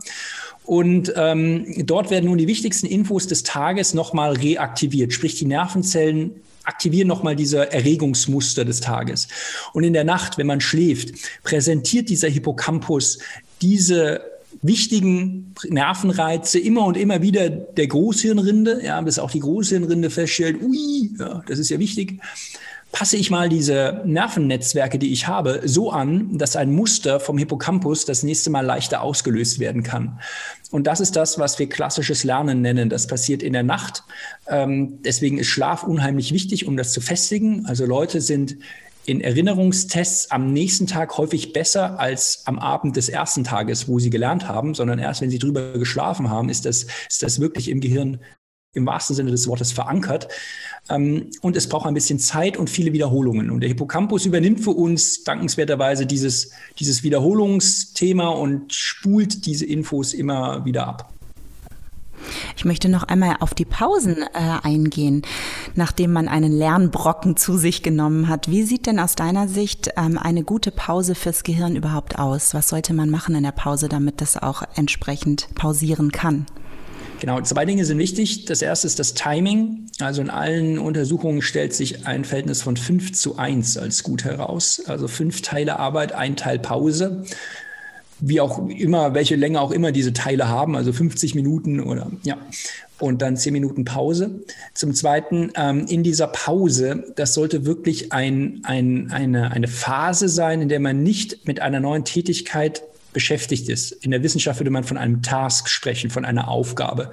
[0.64, 6.32] Und ähm, dort werden nun die wichtigsten Infos des Tages nochmal reaktiviert, sprich die Nervenzellen
[6.64, 9.26] aktivieren nochmal diese Erregungsmuster des Tages.
[9.72, 13.18] Und in der Nacht, wenn man schläft, präsentiert dieser Hippocampus
[13.60, 14.20] diese
[14.60, 21.10] wichtigen Nervenreize immer und immer wieder der Großhirnrinde, ja, bis auch die Großhirnrinde feststellt, ui,
[21.18, 22.20] ja, das ist ja wichtig
[22.92, 28.04] passe ich mal diese Nervennetzwerke, die ich habe, so an, dass ein Muster vom Hippocampus
[28.04, 30.20] das nächste Mal leichter ausgelöst werden kann.
[30.70, 32.90] Und das ist das, was wir klassisches Lernen nennen.
[32.90, 34.04] Das passiert in der Nacht.
[34.46, 37.64] Ähm, deswegen ist Schlaf unheimlich wichtig, um das zu festigen.
[37.66, 38.56] Also Leute sind
[39.04, 44.10] in Erinnerungstests am nächsten Tag häufig besser als am Abend des ersten Tages, wo sie
[44.10, 47.80] gelernt haben, sondern erst wenn sie drüber geschlafen haben, ist das, ist das wirklich im
[47.80, 48.20] Gehirn
[48.74, 50.28] im wahrsten Sinne des Wortes verankert.
[50.88, 53.50] Ähm, und es braucht ein bisschen Zeit und viele Wiederholungen.
[53.50, 60.64] Und der Hippocampus übernimmt für uns dankenswerterweise dieses, dieses Wiederholungsthema und spult diese Infos immer
[60.64, 61.12] wieder ab.
[62.56, 65.22] Ich möchte noch einmal auf die Pausen äh, eingehen,
[65.74, 68.48] nachdem man einen Lernbrocken zu sich genommen hat.
[68.48, 72.54] Wie sieht denn aus deiner Sicht ähm, eine gute Pause fürs Gehirn überhaupt aus?
[72.54, 76.46] Was sollte man machen in der Pause, damit das auch entsprechend pausieren kann?
[77.22, 78.46] Genau, zwei Dinge sind wichtig.
[78.46, 79.86] Das erste ist das Timing.
[80.00, 84.82] Also in allen Untersuchungen stellt sich ein Verhältnis von 5 zu 1 als gut heraus.
[84.88, 87.22] Also fünf Teile Arbeit, ein Teil Pause.
[88.18, 92.38] Wie auch immer, welche Länge auch immer diese Teile haben, also 50 Minuten oder ja,
[92.98, 94.40] und dann 10 Minuten Pause.
[94.74, 100.60] Zum Zweiten, ähm, in dieser Pause, das sollte wirklich ein, ein, eine, eine Phase sein,
[100.60, 102.82] in der man nicht mit einer neuen Tätigkeit
[103.12, 103.92] beschäftigt ist.
[103.92, 107.10] In der Wissenschaft würde man von einem Task sprechen, von einer Aufgabe.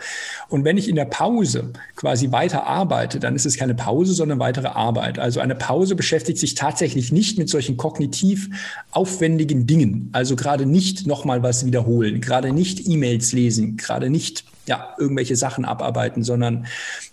[0.49, 4.39] Und wenn ich in der Pause quasi weiter arbeite, dann ist es keine Pause, sondern
[4.39, 5.19] weitere Arbeit.
[5.19, 8.49] Also eine Pause beschäftigt sich tatsächlich nicht mit solchen kognitiv
[8.91, 10.09] aufwendigen Dingen.
[10.11, 15.65] Also gerade nicht nochmal was wiederholen, gerade nicht E-Mails lesen, gerade nicht ja, irgendwelche Sachen
[15.65, 16.67] abarbeiten, sondern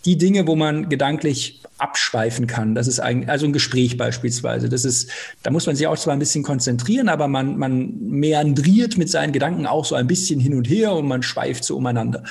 [0.05, 2.75] die Dinge, wo man gedanklich abschweifen kann.
[2.75, 4.69] Das ist eigentlich, also ein Gespräch beispielsweise.
[4.69, 5.11] Das ist,
[5.43, 9.33] da muss man sich auch zwar ein bisschen konzentrieren, aber man, man meandriert mit seinen
[9.33, 12.25] Gedanken auch so ein bisschen hin und her und man schweift so umeinander.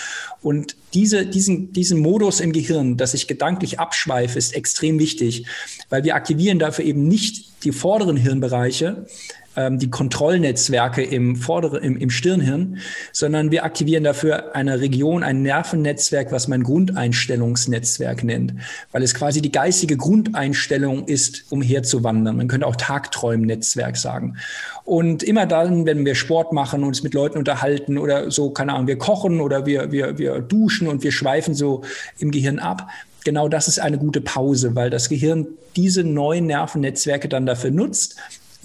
[0.44, 5.48] Und diese, diesen, diesen Modus im Gehirn, dass ich gedanklich abschweife, ist extrem wichtig,
[5.90, 9.08] weil wir aktivieren dafür eben nicht die vorderen Hirnbereiche,
[9.56, 12.80] ähm, die Kontrollnetzwerke im, vorderen, im, im Stirnhirn,
[13.12, 18.54] sondern wir aktivieren dafür eine Region, ein Nervennetzwerk, was man Grundeinstellungsnetzwerk nennt,
[18.92, 22.38] weil es quasi die geistige Grundeinstellung ist, umherzuwandern.
[22.38, 24.38] Man könnte auch Tagträumnetzwerk sagen.
[24.84, 28.88] Und immer dann, wenn wir Sport machen, uns mit Leuten unterhalten oder so, keine Ahnung,
[28.88, 31.84] wir kochen oder wir, wir, wir duschen und wir schweifen so
[32.20, 32.90] im Gehirn ab,
[33.24, 38.16] genau das ist eine gute Pause, weil das Gehirn diese neuen Nervennetzwerke dann dafür nutzt,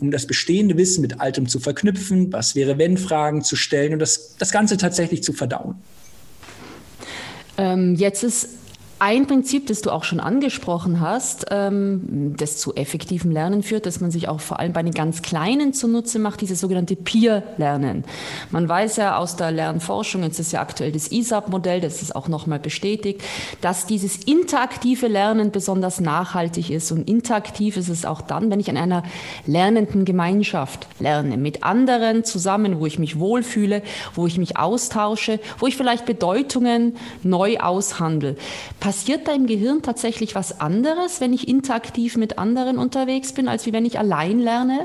[0.00, 3.98] um das bestehende Wissen mit Altem zu verknüpfen, was wäre wenn Fragen zu stellen und
[3.98, 5.76] das, das Ganze tatsächlich zu verdauen.
[7.58, 8.48] Ähm, jetzt ist
[9.00, 14.00] ein Prinzip, das du auch schon angesprochen hast, ähm, das zu effektivem Lernen führt, dass
[14.00, 18.04] man sich auch vor allem bei den ganz Kleinen zunutze macht, dieses sogenannte Peer-Lernen.
[18.50, 22.28] Man weiß ja aus der Lernforschung, jetzt ist ja aktuell das ISAP-Modell, das ist auch
[22.28, 23.22] nochmal bestätigt,
[23.62, 26.92] dass dieses interaktive Lernen besonders nachhaltig ist.
[26.92, 29.02] Und interaktiv ist es auch dann, wenn ich in einer
[29.46, 33.80] lernenden Gemeinschaft lerne, mit anderen zusammen, wo ich mich wohlfühle,
[34.14, 38.36] wo ich mich austausche, wo ich vielleicht Bedeutungen neu aushandle
[38.90, 43.64] Passiert da im Gehirn tatsächlich was anderes, wenn ich interaktiv mit anderen unterwegs bin, als
[43.64, 44.84] wie wenn ich allein lerne?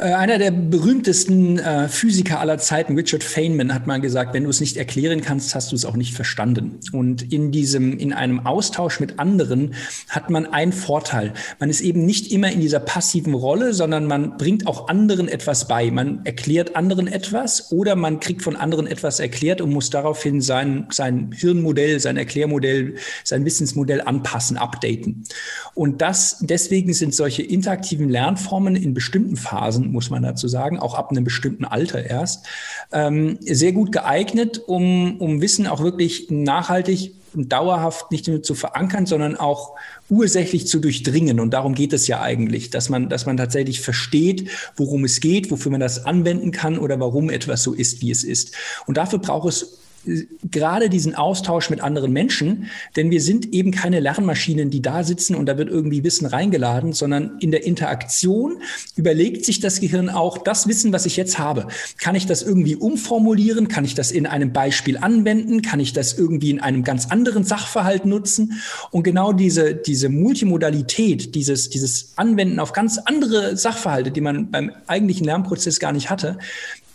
[0.00, 4.50] Äh, einer der berühmtesten äh, Physiker aller Zeiten, Richard Feynman, hat mal gesagt, wenn du
[4.50, 6.80] es nicht erklären kannst, hast du es auch nicht verstanden.
[6.92, 9.74] Und in diesem, in einem Austausch mit anderen
[10.08, 11.34] hat man einen Vorteil.
[11.58, 15.68] Man ist eben nicht immer in dieser passiven Rolle, sondern man bringt auch anderen etwas
[15.68, 15.90] bei.
[15.90, 20.86] Man erklärt anderen etwas oder man kriegt von anderen etwas erklärt und muss daraufhin sein,
[20.90, 25.24] sein Hirnmodell, sein Erklärmodell, sein Wissensmodell anpassen, updaten.
[25.74, 30.94] Und das, deswegen sind solche interaktiven Lernformen in bestimmten Phasen muss man dazu sagen, auch
[30.94, 32.46] ab einem bestimmten Alter erst,
[32.92, 38.54] ähm, sehr gut geeignet, um, um Wissen auch wirklich nachhaltig und dauerhaft nicht nur zu
[38.54, 39.76] verankern, sondern auch
[40.08, 41.40] ursächlich zu durchdringen.
[41.40, 45.50] Und darum geht es ja eigentlich, dass man, dass man tatsächlich versteht, worum es geht,
[45.50, 48.54] wofür man das anwenden kann oder warum etwas so ist, wie es ist.
[48.86, 49.79] Und dafür braucht es
[50.50, 55.34] gerade diesen Austausch mit anderen Menschen, denn wir sind eben keine Lernmaschinen, die da sitzen
[55.34, 58.62] und da wird irgendwie Wissen reingeladen, sondern in der Interaktion
[58.96, 62.76] überlegt sich das Gehirn auch, das Wissen, was ich jetzt habe, kann ich das irgendwie
[62.76, 67.06] umformulieren, kann ich das in einem Beispiel anwenden, kann ich das irgendwie in einem ganz
[67.06, 68.60] anderen Sachverhalt nutzen?
[68.90, 74.72] Und genau diese, diese Multimodalität, dieses, dieses Anwenden auf ganz andere Sachverhalte, die man beim
[74.86, 76.38] eigentlichen Lernprozess gar nicht hatte,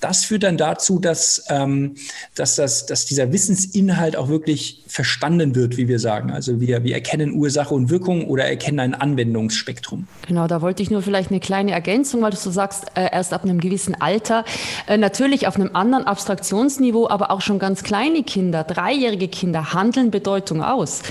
[0.05, 1.95] das führt dann dazu, dass, ähm,
[2.35, 6.29] dass, das, dass dieser Wissensinhalt auch wirklich verstanden wird, wie wir sagen.
[6.29, 10.07] Also wir, wir erkennen Ursache und Wirkung oder erkennen ein Anwendungsspektrum.
[10.27, 13.33] Genau, da wollte ich nur vielleicht eine kleine Ergänzung, weil du so sagst, äh, erst
[13.33, 14.45] ab einem gewissen Alter,
[14.85, 20.11] äh, natürlich auf einem anderen Abstraktionsniveau, aber auch schon ganz kleine Kinder, dreijährige Kinder handeln
[20.11, 21.01] Bedeutung aus.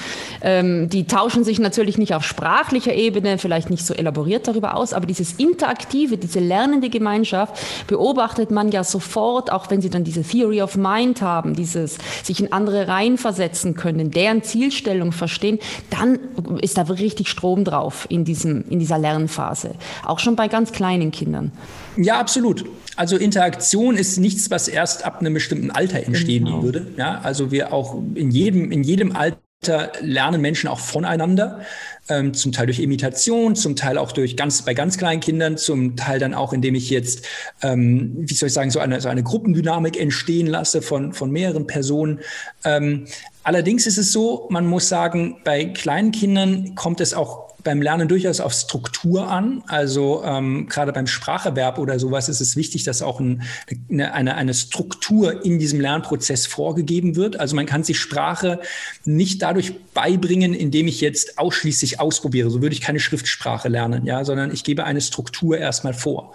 [0.40, 4.92] Ähm, die tauschen sich natürlich nicht auf sprachlicher Ebene, vielleicht nicht so elaboriert darüber aus,
[4.92, 7.57] aber dieses interaktive, diese lernende Gemeinschaft
[7.88, 11.99] beobachtet man ja da sofort, auch wenn sie dann diese Theory of Mind haben, dieses
[12.23, 15.59] sich in andere reinversetzen können, deren Zielstellung verstehen,
[15.90, 16.18] dann
[16.61, 19.75] ist da richtig Strom drauf in, diesem, in dieser Lernphase.
[20.05, 21.53] Auch schon bei ganz kleinen Kindern.
[21.97, 22.64] Ja, absolut.
[22.97, 26.62] Also Interaktion ist nichts, was erst ab einem bestimmten Alter entstehen genau.
[26.62, 26.87] würde.
[26.97, 31.61] Ja, also wir auch in jedem, in jedem Alter lernen Menschen auch voneinander,
[32.08, 35.96] ähm, zum Teil durch Imitation, zum Teil auch durch ganz bei ganz kleinen Kindern, zum
[35.96, 37.26] Teil dann auch, indem ich jetzt,
[37.62, 41.66] ähm, wie soll ich sagen, so eine, so eine Gruppendynamik entstehen lasse von, von mehreren
[41.66, 42.20] Personen.
[42.64, 43.06] Ähm,
[43.42, 48.06] allerdings ist es so, man muss sagen, bei kleinen Kindern kommt es auch beim Lernen
[48.06, 49.64] durchaus auf Struktur an.
[49.66, 53.42] Also ähm, gerade beim Spracherwerb oder sowas ist es wichtig, dass auch ein,
[53.90, 57.40] eine, eine Struktur in diesem Lernprozess vorgegeben wird.
[57.40, 58.60] Also man kann sich Sprache
[59.04, 62.50] nicht dadurch beibringen, indem ich jetzt ausschließlich ausprobiere.
[62.50, 66.33] So würde ich keine Schriftsprache lernen, ja, sondern ich gebe eine Struktur erstmal vor.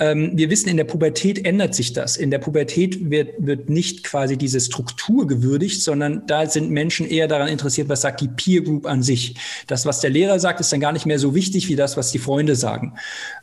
[0.00, 2.16] Ähm, wir wissen, in der Pubertät ändert sich das.
[2.16, 7.28] In der Pubertät wird, wird nicht quasi diese Struktur gewürdigt, sondern da sind Menschen eher
[7.28, 9.34] daran interessiert, was sagt die Peer Group an sich.
[9.66, 12.10] Das, was der Lehrer sagt, ist dann gar nicht mehr so wichtig wie das, was
[12.10, 12.94] die Freunde sagen.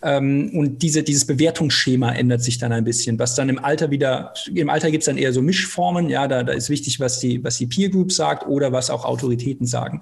[0.01, 4.33] Ähm, und diese, dieses Bewertungsschema ändert sich dann ein bisschen, was dann im Alter wieder,
[4.53, 7.43] im Alter gibt es dann eher so Mischformen, ja, da, da ist wichtig, was die,
[7.43, 9.05] was die Peer Group sagt oder was auch
[9.51, 10.01] Autoritäten sagen.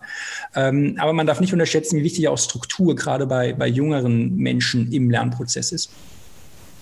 [0.56, 4.92] Ähm, aber man darf nicht unterschätzen, wie wichtig auch Struktur gerade bei, bei jüngeren Menschen
[4.92, 5.92] im Lernprozess ist.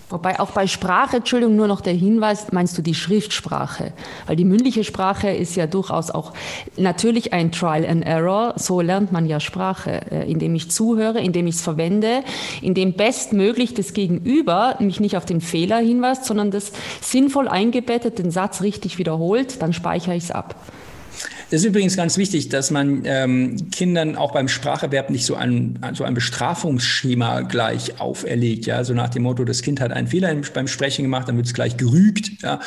[0.09, 3.91] Wobei auch bei Sprache, Entschuldigung, nur noch der Hinweis, meinst du die Schriftsprache?
[4.25, 6.31] Weil die mündliche Sprache ist ja durchaus auch
[6.77, 8.53] natürlich ein Trial and Error.
[8.55, 12.23] So lernt man ja Sprache, äh, indem ich zuhöre, indem ich es verwende,
[12.61, 18.31] indem bestmöglich das Gegenüber mich nicht auf den Fehler hinweist, sondern das sinnvoll eingebettet, den
[18.31, 20.55] Satz richtig wiederholt, dann speichere ich es ab.
[21.49, 25.79] Das ist übrigens ganz wichtig, dass man ähm, Kindern auch beim Spracherwerb nicht so ein,
[25.93, 30.35] so ein Bestrafungsschema gleich auferlegt, ja, so nach dem Motto, das Kind hat einen Fehler
[30.53, 32.59] beim Sprechen gemacht, dann wird es gleich gerügt, ja,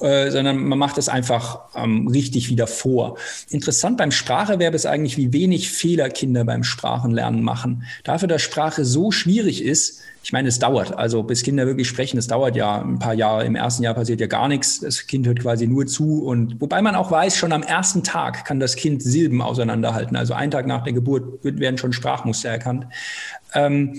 [0.00, 3.18] äh, sondern man macht es einfach ähm, richtig wieder vor.
[3.50, 7.82] Interessant beim Spracherwerb ist eigentlich, wie wenig Fehler Kinder beim Sprachenlernen machen.
[8.04, 10.94] Dafür, dass Sprache so schwierig ist, ich meine, es dauert.
[10.94, 13.46] Also bis Kinder wirklich sprechen, es dauert ja ein paar Jahre.
[13.46, 14.78] Im ersten Jahr passiert ja gar nichts.
[14.78, 16.22] Das Kind hört quasi nur zu.
[16.22, 20.18] Und wobei man auch weiß, schon am ersten Tag kann das Kind Silben auseinanderhalten.
[20.18, 22.88] Also einen Tag nach der Geburt werden schon Sprachmuster erkannt.
[23.54, 23.98] Ähm,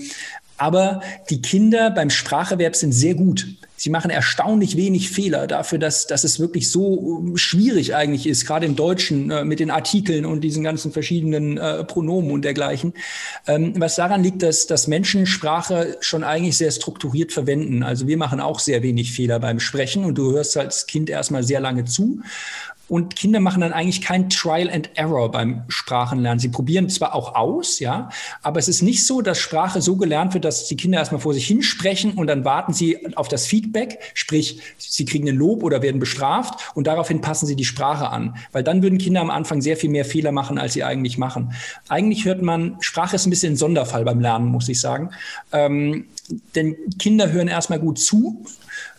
[0.60, 3.46] aber die Kinder beim Spracherwerb sind sehr gut.
[3.76, 8.46] Sie machen erstaunlich wenig Fehler dafür, dass, dass es wirklich so ähm, schwierig eigentlich ist,
[8.46, 12.92] gerade im Deutschen äh, mit den Artikeln und diesen ganzen verschiedenen äh, Pronomen und dergleichen.
[13.46, 17.82] Ähm, was daran liegt, dass, dass Menschen Sprache schon eigentlich sehr strukturiert verwenden.
[17.82, 21.42] Also wir machen auch sehr wenig Fehler beim Sprechen und du hörst als Kind erstmal
[21.42, 22.20] sehr lange zu
[22.90, 26.40] und Kinder machen dann eigentlich kein Trial and Error beim Sprachenlernen.
[26.40, 28.08] Sie probieren zwar auch aus, ja,
[28.42, 31.32] aber es ist nicht so, dass Sprache so gelernt wird, dass die Kinder erstmal vor
[31.32, 35.82] sich hinsprechen und dann warten sie auf das Feedback, sprich, sie kriegen ein Lob oder
[35.82, 38.34] werden bestraft und daraufhin passen sie die Sprache an.
[38.50, 41.52] Weil dann würden Kinder am Anfang sehr viel mehr Fehler machen, als sie eigentlich machen.
[41.88, 45.10] Eigentlich hört man, Sprache ist ein bisschen ein Sonderfall beim Lernen, muss ich sagen.
[45.52, 46.06] Ähm,
[46.54, 48.44] denn Kinder hören erstmal gut zu,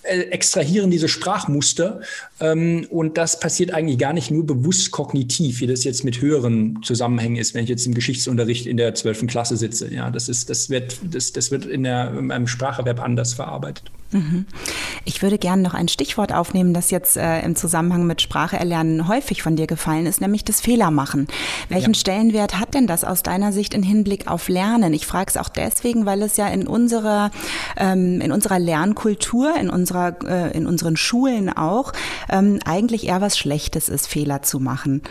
[0.03, 2.01] extrahieren diese Sprachmuster
[2.39, 6.81] ähm, und das passiert eigentlich gar nicht nur bewusst kognitiv, wie das jetzt mit höheren
[6.83, 9.27] Zusammenhängen ist, wenn ich jetzt im Geschichtsunterricht in der 12.
[9.27, 9.93] Klasse sitze.
[9.93, 13.91] Ja, das ist, das wird, das, das wird in, der, in einem Spracherwerb anders verarbeitet.
[15.05, 19.07] Ich würde gerne noch ein Stichwort aufnehmen, das jetzt äh, im Zusammenhang mit Sprache erlernen
[19.07, 21.27] häufig von dir gefallen ist, nämlich das Fehlermachen.
[21.69, 21.99] Welchen ja.
[21.99, 24.93] Stellenwert hat denn das aus deiner Sicht in Hinblick auf Lernen?
[24.93, 27.31] Ich frage es auch deswegen, weil es ja in unserer,
[27.77, 31.93] ähm, in unserer Lernkultur, in, unserer, äh, in unseren Schulen auch,
[32.29, 35.01] ähm, eigentlich eher was Schlechtes ist, Fehler zu machen.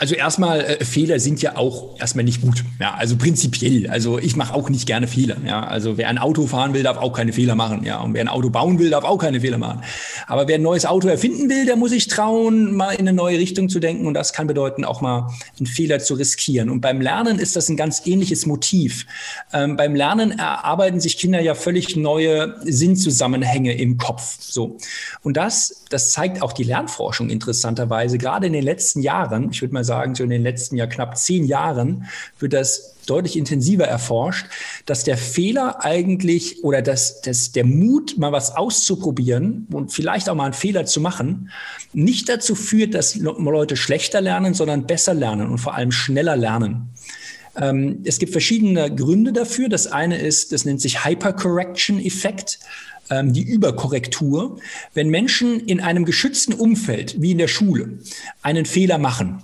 [0.00, 2.64] Also erstmal, äh, Fehler sind ja auch erstmal nicht gut.
[2.80, 3.86] Ja, also prinzipiell.
[3.90, 5.36] Also ich mache auch nicht gerne Fehler.
[5.46, 7.84] Ja, also wer ein Auto fahren will, darf auch keine Fehler machen.
[7.84, 9.82] Ja, und wer ein Auto bauen will, darf auch keine Fehler machen.
[10.26, 13.38] Aber wer ein neues Auto erfinden will, der muss sich trauen, mal in eine neue
[13.38, 14.06] Richtung zu denken.
[14.06, 16.70] Und das kann bedeuten, auch mal einen Fehler zu riskieren.
[16.70, 19.04] Und beim Lernen ist das ein ganz ähnliches Motiv.
[19.52, 24.38] Ähm, beim Lernen erarbeiten sich Kinder ja völlig neue Sinnzusammenhänge im Kopf.
[24.40, 24.78] So.
[25.22, 29.50] Und das, das zeigt auch die Lernforschung interessanterweise, gerade in den letzten Jahren.
[29.50, 32.06] Ich würde mal sagen, sagen, so in den letzten ja knapp zehn Jahren
[32.38, 34.46] wird das deutlich intensiver erforscht,
[34.86, 40.36] dass der Fehler eigentlich oder dass, dass der Mut, mal was auszuprobieren und vielleicht auch
[40.36, 41.50] mal einen Fehler zu machen,
[41.92, 46.90] nicht dazu führt, dass Leute schlechter lernen, sondern besser lernen und vor allem schneller lernen.
[47.56, 49.68] Ähm, es gibt verschiedene Gründe dafür.
[49.68, 52.60] Das eine ist, das nennt sich Hypercorrection-Effekt
[53.10, 54.58] ähm, die Überkorrektur.
[54.94, 57.98] Wenn Menschen in einem geschützten Umfeld, wie in der Schule,
[58.42, 59.42] einen Fehler machen,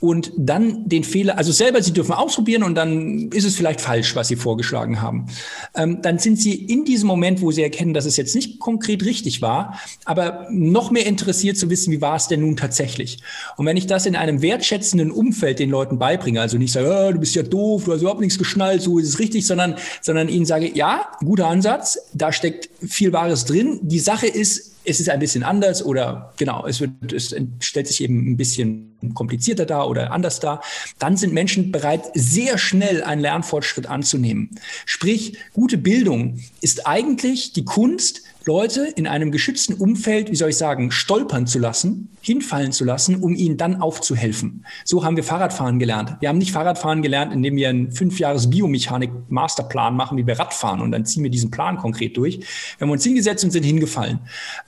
[0.00, 4.14] und dann den Fehler, also selber, Sie dürfen ausprobieren und dann ist es vielleicht falsch,
[4.14, 5.26] was Sie vorgeschlagen haben.
[5.74, 9.04] Ähm, dann sind Sie in diesem Moment, wo Sie erkennen, dass es jetzt nicht konkret
[9.04, 13.18] richtig war, aber noch mehr interessiert zu wissen, wie war es denn nun tatsächlich.
[13.56, 17.12] Und wenn ich das in einem wertschätzenden Umfeld den Leuten beibringe, also nicht sage, oh,
[17.12, 20.28] du bist ja doof, du hast überhaupt nichts geschnallt, so ist es richtig, sondern, sondern
[20.28, 23.80] ihnen sage, ja, guter Ansatz, da steckt viel Wahres drin.
[23.82, 28.02] Die Sache ist, es ist ein bisschen anders oder genau, es, wird, es stellt sich
[28.02, 30.62] eben ein bisschen komplizierter dar oder anders dar,
[30.98, 34.58] dann sind Menschen bereit, sehr schnell einen Lernfortschritt anzunehmen.
[34.84, 40.56] Sprich, gute Bildung ist eigentlich die Kunst, Leute in einem geschützten Umfeld, wie soll ich
[40.56, 44.64] sagen, stolpern zu lassen, hinfallen zu lassen, um ihnen dann aufzuhelfen.
[44.84, 46.14] So haben wir Fahrradfahren gelernt.
[46.20, 50.92] Wir haben nicht Fahrradfahren gelernt, indem wir einen fünfjahres Biomechanik-Masterplan machen, wie wir Radfahren und
[50.92, 52.38] dann ziehen wir diesen Plan konkret durch.
[52.38, 54.20] Wir haben uns hingesetzt und sind hingefallen.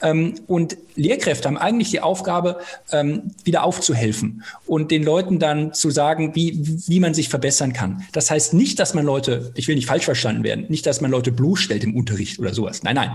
[0.03, 2.59] Ähm, und Lehrkräfte haben eigentlich die Aufgabe,
[2.91, 8.05] ähm, wieder aufzuhelfen und den Leuten dann zu sagen, wie, wie man sich verbessern kann.
[8.11, 11.13] Das heißt nicht, dass man Leute, ich will nicht falsch verstanden werden, nicht, dass man
[11.13, 12.83] Leute bloßstellt im Unterricht oder sowas.
[12.83, 13.13] Nein, nein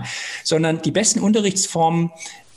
[0.54, 2.12] sondern die besten Unterrichtsformen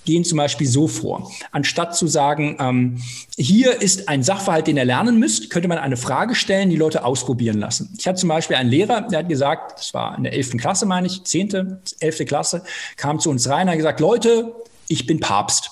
[0.05, 1.31] gehen zum Beispiel so vor.
[1.51, 3.01] Anstatt zu sagen, ähm,
[3.37, 7.03] hier ist ein Sachverhalt, den ihr lernen müsst, könnte man eine Frage stellen, die Leute
[7.03, 7.91] ausprobieren lassen.
[7.97, 10.57] Ich hatte zum Beispiel einen Lehrer, der hat gesagt, das war in der 11.
[10.57, 12.25] Klasse, meine ich, 10., 11.
[12.25, 12.63] Klasse,
[12.97, 14.53] kam zu uns rein, hat gesagt, Leute,
[14.87, 15.71] ich bin Papst.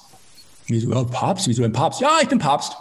[0.68, 1.48] Wieso, ja, Papst?
[1.48, 2.02] Wieso ein Papst?
[2.02, 2.76] Ja, ich bin Papst.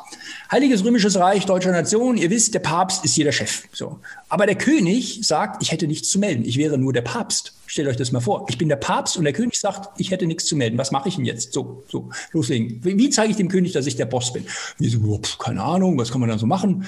[0.55, 3.65] Heiliges Römisches Reich deutscher Nation, ihr wisst, der Papst ist hier der Chef.
[3.73, 3.99] So.
[4.29, 7.55] Aber der König sagt, ich hätte nichts zu melden, ich wäre nur der Papst.
[7.67, 8.47] Stellt euch das mal vor.
[8.49, 10.77] Ich bin der Papst und der König sagt, ich hätte nichts zu melden.
[10.79, 11.53] Was mache ich denn jetzt?
[11.53, 12.79] So, so, loslegen.
[12.85, 14.45] Wie, wie zeige ich dem König, dass ich der Boss bin?
[14.79, 16.87] Wie so, oh, pf, keine Ahnung, was kann man da so machen?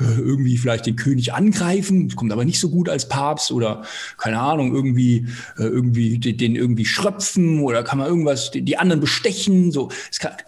[0.00, 3.84] Äh, irgendwie vielleicht den König angreifen, kommt aber nicht so gut als Papst oder
[4.16, 5.26] keine Ahnung, irgendwie,
[5.58, 9.70] äh, irgendwie den, den, irgendwie schröpfen oder kann man irgendwas, die, die anderen bestechen.
[9.72, 9.90] So,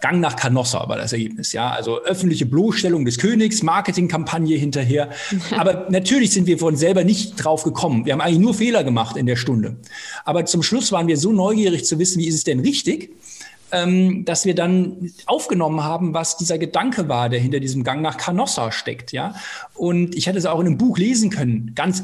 [0.01, 1.53] Gang nach Canossa war das Ergebnis.
[1.53, 5.11] Ja, also öffentliche Bloßstellung des Königs, Marketingkampagne hinterher.
[5.51, 8.05] aber natürlich sind wir von selber nicht drauf gekommen.
[8.05, 9.75] Wir haben eigentlich nur Fehler gemacht in der Stunde.
[10.25, 13.11] Aber zum Schluss waren wir so neugierig zu wissen, wie ist es denn richtig,
[13.71, 18.17] ähm, dass wir dann aufgenommen haben, was dieser Gedanke war, der hinter diesem Gang nach
[18.17, 19.35] Canossa steckt, ja.
[19.73, 22.03] Und ich hätte es auch in einem Buch lesen können, ganz,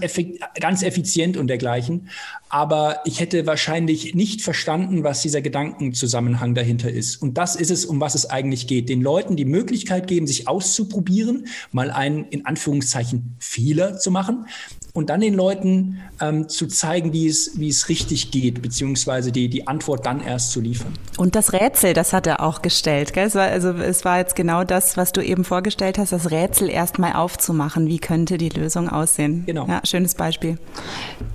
[0.60, 2.10] ganz effizient und dergleichen.
[2.49, 7.21] Aber ich hätte wahrscheinlich nicht verstanden, was dieser Gedankenzusammenhang dahinter ist.
[7.21, 8.89] Und das ist es, um was es eigentlich geht.
[8.89, 14.45] Den Leuten die Möglichkeit geben, sich auszuprobieren, mal einen in Anführungszeichen Fehler zu machen,
[14.95, 19.49] und dann den Leuten ähm, zu zeigen, wie es, wie es richtig geht, beziehungsweise die,
[19.49, 20.93] die Antwort dann erst zu liefern.
[21.17, 23.12] Und das Rätsel, das hat er auch gestellt.
[23.12, 23.25] Gell?
[23.25, 26.69] Es, war, also, es war jetzt genau das, was du eben vorgestellt hast, das Rätsel
[26.69, 27.88] erst mal aufzumachen.
[27.88, 29.43] Wie könnte die Lösung aussehen?
[29.47, 29.65] Genau.
[29.67, 30.60] Ja, schönes Beispiel.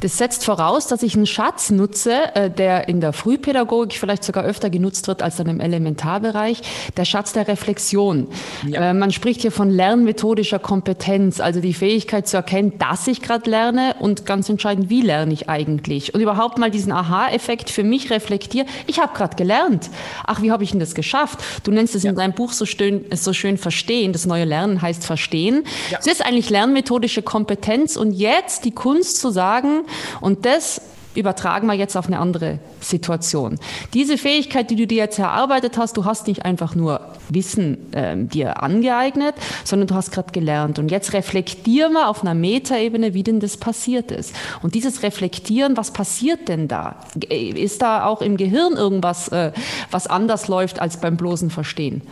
[0.00, 4.44] Das setzt voraus, dass ich einen Schatz nutze, äh, der in der Frühpädagogik vielleicht sogar
[4.44, 6.62] öfter genutzt wird als dann im Elementarbereich,
[6.96, 8.28] der Schatz der Reflexion.
[8.68, 8.90] Ja.
[8.90, 13.47] Äh, man spricht hier von lernmethodischer Kompetenz, also die Fähigkeit zu erkennen, dass ich gerade
[13.48, 16.14] lerne und ganz entscheidend, wie lerne ich eigentlich?
[16.14, 18.66] Und überhaupt mal diesen Aha-Effekt für mich reflektiere.
[18.86, 19.90] Ich habe gerade gelernt.
[20.24, 21.40] Ach, wie habe ich denn das geschafft?
[21.64, 22.10] Du nennst es ja.
[22.10, 24.12] in deinem Buch so schön, so schön Verstehen.
[24.12, 25.64] Das neue Lernen heißt Verstehen.
[25.90, 25.98] Ja.
[25.98, 29.82] Es ist eigentlich lernmethodische Kompetenz und jetzt die Kunst zu sagen,
[30.20, 30.80] und das
[31.18, 33.58] übertragen wir jetzt auf eine andere Situation.
[33.92, 38.16] Diese Fähigkeit, die du dir jetzt erarbeitet hast, du hast nicht einfach nur Wissen äh,
[38.16, 40.78] dir angeeignet, sondern du hast gerade gelernt.
[40.78, 44.34] Und jetzt reflektieren wir auf einer Metaebene, wie denn das passiert ist.
[44.62, 46.96] Und dieses Reflektieren, was passiert denn da?
[47.28, 49.52] Ist da auch im Gehirn irgendwas, äh,
[49.90, 52.02] was anders läuft als beim bloßen Verstehen?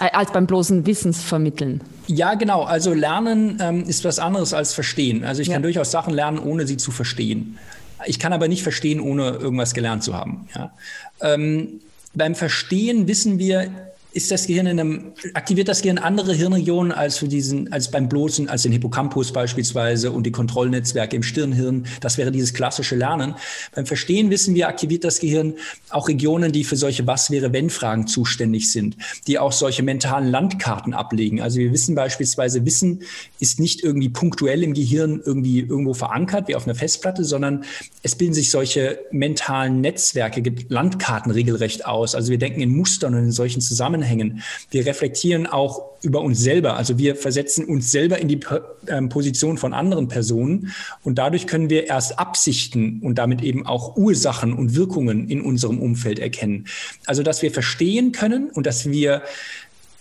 [0.00, 1.80] Äh, als beim bloßen Wissensvermitteln.
[2.06, 2.64] Ja, genau.
[2.64, 5.24] Also Lernen ähm, ist was anderes als Verstehen.
[5.24, 5.54] Also ich ja.
[5.54, 7.58] kann durchaus Sachen lernen, ohne sie zu verstehen.
[8.04, 10.48] Ich kann aber nicht verstehen, ohne irgendwas gelernt zu haben.
[10.54, 10.72] Ja.
[11.20, 11.80] Ähm,
[12.14, 13.70] beim Verstehen wissen wir,
[14.16, 18.08] ist das Gehirn in einem, aktiviert das Gehirn andere Hirnregionen als für diesen, als beim
[18.08, 21.86] bloßen, als den Hippocampus beispielsweise und die Kontrollnetzwerke im Stirnhirn.
[22.00, 23.34] Das wäre dieses klassische Lernen.
[23.74, 25.54] Beim Verstehen wissen wir, aktiviert das Gehirn
[25.90, 30.30] auch Regionen, die für solche Was wäre wenn Fragen zuständig sind, die auch solche mentalen
[30.30, 31.42] Landkarten ablegen.
[31.42, 33.02] Also wir wissen beispielsweise, Wissen
[33.38, 37.64] ist nicht irgendwie punktuell im Gehirn irgendwie irgendwo verankert, wie auf einer Festplatte, sondern
[38.02, 42.14] es bilden sich solche mentalen Netzwerke, Landkarten regelrecht aus.
[42.14, 44.42] Also wir denken in Mustern und in solchen Zusammenhängen Zusammenhängen.
[44.70, 46.76] Wir reflektieren auch über uns selber.
[46.76, 48.40] Also wir versetzen uns selber in die
[48.88, 53.96] ähm, Position von anderen Personen und dadurch können wir erst Absichten und damit eben auch
[53.96, 56.66] Ursachen und Wirkungen in unserem Umfeld erkennen.
[57.06, 59.22] Also dass wir verstehen können und dass wir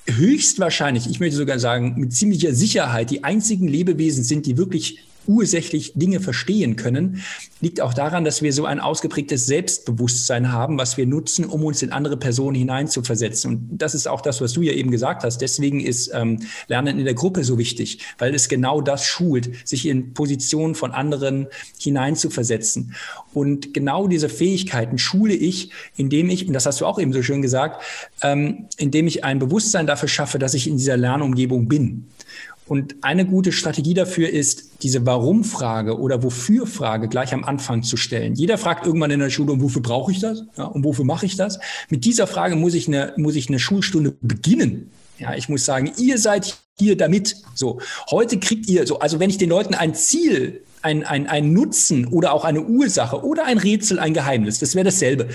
[0.07, 5.93] höchstwahrscheinlich, ich möchte sogar sagen, mit ziemlicher Sicherheit die einzigen Lebewesen sind, die wirklich ursächlich
[5.95, 7.21] Dinge verstehen können,
[7.61, 11.81] liegt auch daran, dass wir so ein ausgeprägtes Selbstbewusstsein haben, was wir nutzen, um uns
[11.81, 13.51] in andere Personen hineinzuversetzen.
[13.51, 15.39] Und das ist auch das, was du ja eben gesagt hast.
[15.39, 19.87] Deswegen ist ähm, Lernen in der Gruppe so wichtig, weil es genau das schult, sich
[19.87, 21.47] in Positionen von anderen
[21.79, 22.93] hineinzuversetzen.
[23.33, 27.21] Und genau diese Fähigkeiten schule ich, indem ich, und das hast du auch eben so
[27.21, 27.83] schön gesagt,
[28.21, 32.07] ähm, indem ich ein Bewusstsein dafür schaffe, dass ich in dieser Lernumgebung bin.
[32.67, 38.33] Und eine gute Strategie dafür ist, diese Warum-Frage oder Wofür-Frage gleich am Anfang zu stellen.
[38.33, 40.43] Jeder fragt irgendwann in der Schule, und wofür brauche ich das?
[40.57, 41.59] Ja, und wofür mache ich das?
[41.89, 44.89] Mit dieser Frage muss ich eine, muss ich eine Schulstunde beginnen.
[45.19, 47.37] Ja, ich muss sagen, ihr seid hier damit.
[47.53, 51.51] So, heute kriegt ihr so, also wenn ich den Leuten ein Ziel ein, ein, ein
[51.51, 55.27] Nutzen oder auch eine Ursache oder ein Rätsel, ein Geheimnis, das wäre dasselbe,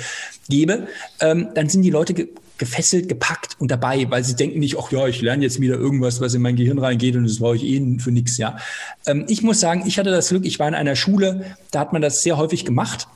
[0.48, 0.86] gebe,
[1.20, 5.06] ähm, dann sind die Leute gefesselt, gepackt und dabei, weil sie denken nicht, ach ja,
[5.08, 7.98] ich lerne jetzt wieder irgendwas, was in mein Gehirn reingeht und das brauche ich eh
[7.98, 8.58] für nichts, ja.
[9.06, 11.92] Ähm, ich muss sagen, ich hatte das Glück, ich war in einer Schule, da hat
[11.92, 13.08] man das sehr häufig gemacht.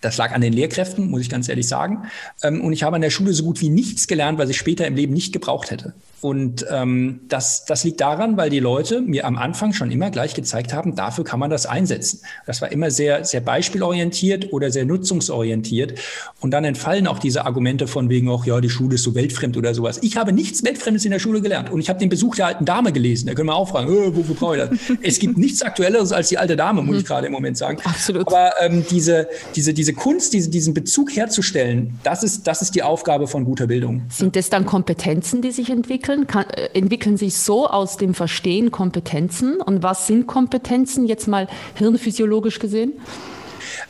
[0.00, 2.04] Das lag an den Lehrkräften, muss ich ganz ehrlich sagen.
[2.42, 4.86] Ähm, und ich habe an der Schule so gut wie nichts gelernt, was ich später
[4.86, 5.94] im Leben nicht gebraucht hätte.
[6.22, 10.34] Und ähm, das, das liegt daran, weil die Leute mir am Anfang schon immer gleich
[10.34, 12.20] gezeigt haben, dafür kann man das einsetzen.
[12.46, 15.98] Das war immer sehr, sehr beispielorientiert oder sehr nutzungsorientiert.
[16.40, 19.56] Und dann entfallen auch diese Argumente von wegen, auch ja, die Schule ist so weltfremd
[19.56, 19.98] oder sowas.
[20.02, 21.70] Ich habe nichts Weltfremdes in der Schule gelernt.
[21.70, 23.26] Und ich habe den Besuch der alten Dame gelesen.
[23.26, 24.98] Da können wir auch fragen, äh, wofür brauche ich das?
[25.02, 27.08] es gibt nichts Aktuelleres als die alte Dame, muss ich mhm.
[27.08, 27.78] gerade im Moment sagen.
[27.84, 28.26] Absolut.
[28.26, 32.82] Aber ähm, diese, diese, diese Kunst, diese, diesen Bezug herzustellen, das ist, das ist die
[32.82, 34.02] Aufgabe von guter Bildung.
[34.08, 36.05] Sind das dann Kompetenzen, die sich entwickeln?
[36.06, 36.26] Entwickeln?
[36.26, 39.60] Kann, äh, entwickeln sich so aus dem Verstehen Kompetenzen?
[39.60, 42.94] Und was sind Kompetenzen jetzt mal hirnphysiologisch gesehen?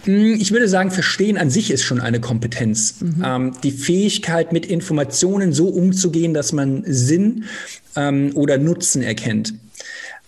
[0.04, 2.96] Hm, ich würde sagen, Verstehen an sich ist schon eine Kompetenz.
[3.00, 3.22] Mhm.
[3.24, 7.44] Ähm, die Fähigkeit, mit Informationen so umzugehen, dass man Sinn
[7.94, 9.54] ähm, oder Nutzen erkennt.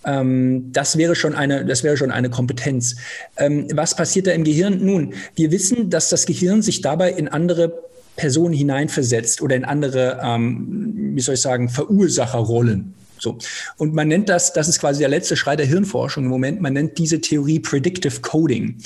[0.05, 2.95] Ähm, das wäre schon eine, das wäre schon eine Kompetenz.
[3.37, 4.85] Ähm, was passiert da im Gehirn?
[4.85, 7.88] Nun, wir wissen, dass das Gehirn sich dabei in andere
[8.19, 12.93] Person hineinversetzt oder in andere, ähm, wie soll ich sagen, Verursacherrollen.
[13.21, 13.37] So.
[13.77, 16.73] Und man nennt das, das ist quasi der letzte Schrei der Hirnforschung im Moment, man
[16.73, 18.77] nennt diese Theorie Predictive Coding.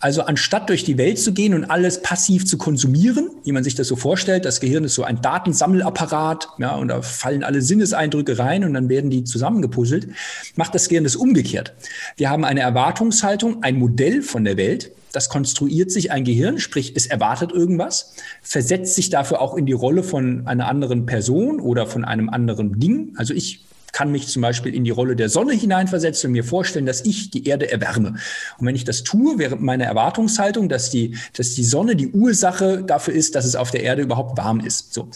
[0.00, 3.74] Also anstatt durch die Welt zu gehen und alles passiv zu konsumieren, wie man sich
[3.74, 8.38] das so vorstellt, das Gehirn ist so ein Datensammelapparat, ja, und da fallen alle Sinneseindrücke
[8.38, 10.08] rein und dann werden die zusammengepuzzelt,
[10.56, 11.74] macht das Gehirn das umgekehrt.
[12.16, 16.92] Wir haben eine Erwartungshaltung, ein Modell von der Welt, das konstruiert sich ein Gehirn, sprich
[16.96, 21.86] es erwartet irgendwas, versetzt sich dafür auch in die Rolle von einer anderen Person oder
[21.86, 23.14] von einem anderen Ding.
[23.16, 26.86] Also ich kann mich zum Beispiel in die Rolle der Sonne hineinversetzen und mir vorstellen,
[26.86, 28.14] dass ich die Erde erwärme.
[28.58, 32.84] Und wenn ich das tue, wäre meine Erwartungshaltung, dass die, dass die Sonne die Ursache
[32.84, 34.92] dafür ist, dass es auf der Erde überhaupt warm ist.
[34.92, 35.08] So.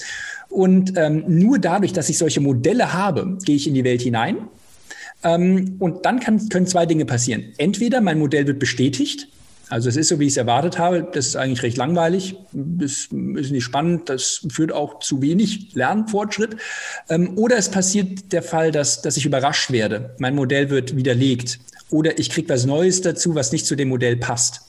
[0.49, 4.49] Und ähm, nur dadurch, dass ich solche Modelle habe, gehe ich in die Welt hinein.
[5.23, 7.53] Ähm, und dann kann, können zwei Dinge passieren.
[7.59, 9.29] Entweder mein Modell wird bestätigt,
[9.73, 11.09] also es ist so, wie ich es erwartet habe.
[11.15, 12.37] Das ist eigentlich recht langweilig.
[12.53, 14.11] Das ist nicht spannend.
[14.11, 16.59] Das führt auch zu wenig Lernfortschritt.
[17.09, 20.15] Ähm, oder es passiert der Fall, dass, dass ich überrascht werde.
[20.19, 21.59] Mein Modell wird widerlegt.
[21.89, 24.61] Oder ich kriege was Neues dazu, was nicht zu dem Modell passt.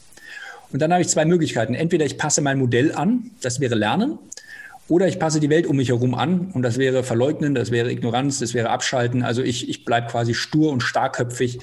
[0.71, 1.73] Und dann habe ich zwei Möglichkeiten.
[1.73, 4.19] Entweder ich passe mein Modell an, das wäre Lernen,
[4.89, 7.89] oder ich passe die Welt um mich herum an und das wäre Verleugnen, das wäre
[7.89, 9.23] Ignoranz, das wäre Abschalten.
[9.23, 11.59] Also ich, ich bleibe quasi stur und starkköpfig.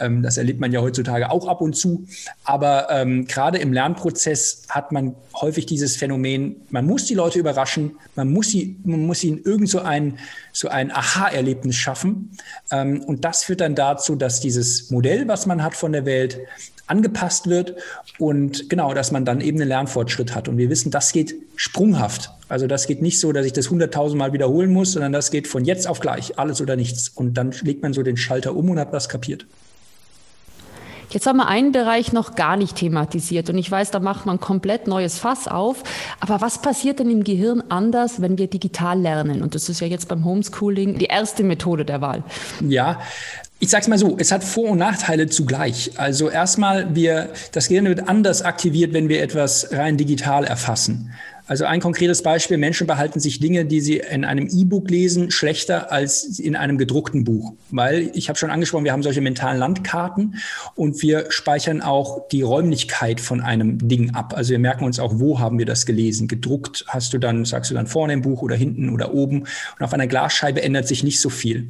[0.00, 2.06] Ähm, das erlebt man ja heutzutage auch ab und zu.
[2.44, 7.96] Aber ähm, gerade im Lernprozess hat man häufig dieses Phänomen, man muss die Leute überraschen,
[8.16, 10.18] man muss, sie, man muss ihnen irgend so ein,
[10.52, 12.30] so ein Aha-Erlebnis schaffen.
[12.70, 16.40] Ähm, und das führt dann dazu, dass dieses Modell, was man hat von der Welt,
[16.92, 17.74] angepasst wird
[18.18, 20.46] und genau, dass man dann eben einen Lernfortschritt hat.
[20.46, 22.30] Und wir wissen, das geht sprunghaft.
[22.48, 25.48] Also das geht nicht so, dass ich das hunderttausend Mal wiederholen muss, sondern das geht
[25.48, 27.08] von jetzt auf gleich, alles oder nichts.
[27.08, 29.46] Und dann legt man so den Schalter um und hat was kapiert.
[31.12, 34.40] Jetzt haben wir einen Bereich noch gar nicht thematisiert und ich weiß, da macht man
[34.40, 35.82] komplett neues Fass auf.
[36.20, 39.42] Aber was passiert denn im Gehirn anders, wenn wir digital lernen?
[39.42, 42.24] Und das ist ja jetzt beim Homeschooling die erste Methode der Wahl.
[42.66, 42.98] Ja,
[43.62, 45.92] ich sage es mal so, es hat Vor- und Nachteile zugleich.
[45.94, 51.12] Also erstmal, wir, das Gehirn wird anders aktiviert, wenn wir etwas rein digital erfassen.
[51.46, 55.92] Also ein konkretes Beispiel, Menschen behalten sich Dinge, die sie in einem E-Book lesen, schlechter
[55.92, 57.54] als in einem gedruckten Buch.
[57.70, 60.36] Weil, ich habe schon angesprochen, wir haben solche mentalen Landkarten
[60.74, 64.34] und wir speichern auch die Räumlichkeit von einem Ding ab.
[64.36, 66.26] Also wir merken uns auch, wo haben wir das gelesen.
[66.26, 69.40] Gedruckt hast du dann, sagst du dann vorne im Buch oder hinten oder oben.
[69.40, 71.68] Und auf einer Glasscheibe ändert sich nicht so viel.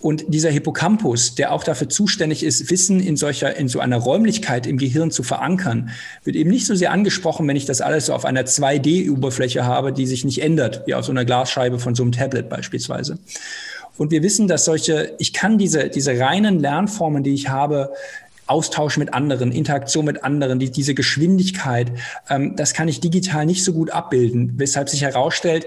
[0.00, 4.66] Und dieser Hippocampus, der auch dafür zuständig ist, Wissen in solcher, in so einer Räumlichkeit
[4.68, 5.90] im Gehirn zu verankern,
[6.22, 9.92] wird eben nicht so sehr angesprochen, wenn ich das alles so auf einer 2D-Oberfläche habe,
[9.92, 13.18] die sich nicht ändert, wie auf so einer Glasscheibe von so einem Tablet beispielsweise.
[13.96, 17.92] Und wir wissen, dass solche, ich kann diese, diese reinen Lernformen, die ich habe,
[18.46, 21.92] Austausch mit anderen, Interaktion mit anderen, die, diese Geschwindigkeit,
[22.30, 25.66] ähm, das kann ich digital nicht so gut abbilden, weshalb sich herausstellt,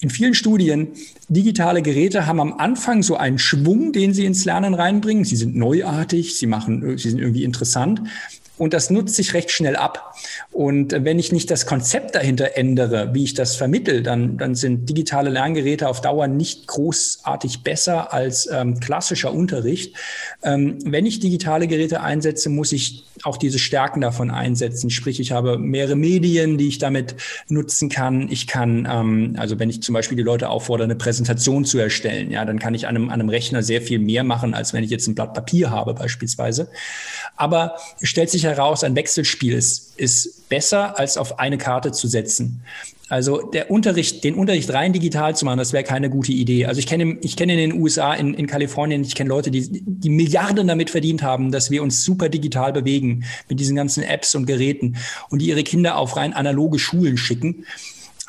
[0.00, 0.88] in vielen Studien,
[1.28, 5.24] digitale Geräte haben am Anfang so einen Schwung, den sie ins Lernen reinbringen.
[5.24, 8.02] Sie sind neuartig, sie machen, sie sind irgendwie interessant.
[8.58, 10.14] Und das nutzt sich recht schnell ab.
[10.52, 14.88] Und wenn ich nicht das Konzept dahinter ändere, wie ich das vermittel, dann, dann sind
[14.88, 19.94] digitale Lerngeräte auf Dauer nicht großartig besser als ähm, klassischer Unterricht.
[20.42, 24.90] Ähm, wenn ich digitale Geräte einsetze, muss ich auch diese Stärken davon einsetzen.
[24.90, 27.16] Sprich, ich habe mehrere Medien, die ich damit
[27.48, 28.28] nutzen kann.
[28.30, 32.30] Ich kann, ähm, also wenn ich zum Beispiel die Leute auffordere, eine Präsentation zu erstellen,
[32.30, 34.84] ja, dann kann ich an einem, an einem Rechner sehr viel mehr machen, als wenn
[34.84, 36.68] ich jetzt ein Blatt Papier habe beispielsweise.
[37.36, 42.08] Aber es stellt sich heraus, ein Wechselspiel ist, ist besser, als auf eine Karte zu
[42.08, 42.62] setzen.
[43.08, 46.66] Also der Unterricht, den Unterricht rein digital zu machen, das wäre keine gute Idee.
[46.66, 49.68] Also ich kenne, ich kenne in den USA, in, in Kalifornien, ich kenne Leute, die,
[49.70, 54.34] die Milliarden damit verdient haben, dass wir uns super digital bewegen mit diesen ganzen Apps
[54.34, 54.96] und Geräten
[55.30, 57.64] und die ihre Kinder auf rein analoge Schulen schicken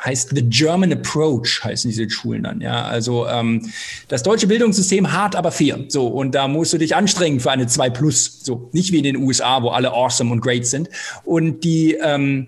[0.03, 2.61] heißt The German Approach, heißen diese Schulen dann.
[2.61, 3.71] Ja, also ähm,
[4.07, 5.79] das deutsche Bildungssystem hart, aber fair.
[5.87, 8.39] So und da musst du dich anstrengen für eine 2 Plus.
[8.43, 10.89] So nicht wie in den USA, wo alle awesome und great sind.
[11.23, 12.47] Und die ähm,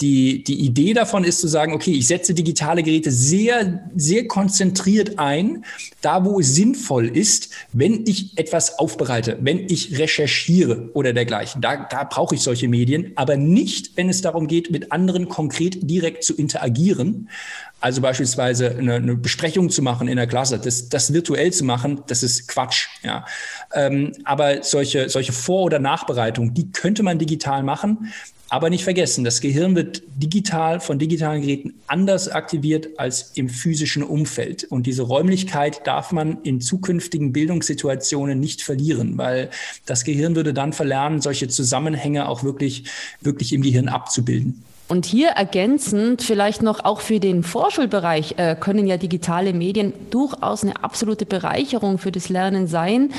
[0.00, 5.18] die, die Idee davon ist zu sagen, okay, ich setze digitale Geräte sehr, sehr konzentriert
[5.18, 5.64] ein,
[6.02, 11.62] da wo es sinnvoll ist, wenn ich etwas aufbereite, wenn ich recherchiere oder dergleichen.
[11.62, 15.90] Da, da brauche ich solche Medien, aber nicht, wenn es darum geht, mit anderen konkret
[15.90, 17.28] direkt zu interagieren.
[17.80, 22.02] Also beispielsweise eine, eine Besprechung zu machen in der Klasse, das, das virtuell zu machen,
[22.06, 22.88] das ist Quatsch.
[23.02, 23.26] Ja.
[23.74, 28.12] Ähm, aber solche, solche Vor- oder Nachbereitung, die könnte man digital machen.
[28.48, 34.04] Aber nicht vergessen, das Gehirn wird digital von digitalen Geräten anders aktiviert als im physischen
[34.04, 34.64] Umfeld.
[34.64, 39.50] Und diese Räumlichkeit darf man in zukünftigen Bildungssituationen nicht verlieren, weil
[39.84, 42.84] das Gehirn würde dann verlernen, solche Zusammenhänge auch wirklich,
[43.20, 44.62] wirklich im Gehirn abzubilden.
[44.88, 50.62] Und hier ergänzend, vielleicht noch auch für den Vorschulbereich, äh, können ja digitale Medien durchaus
[50.62, 53.10] eine absolute Bereicherung für das Lernen sein,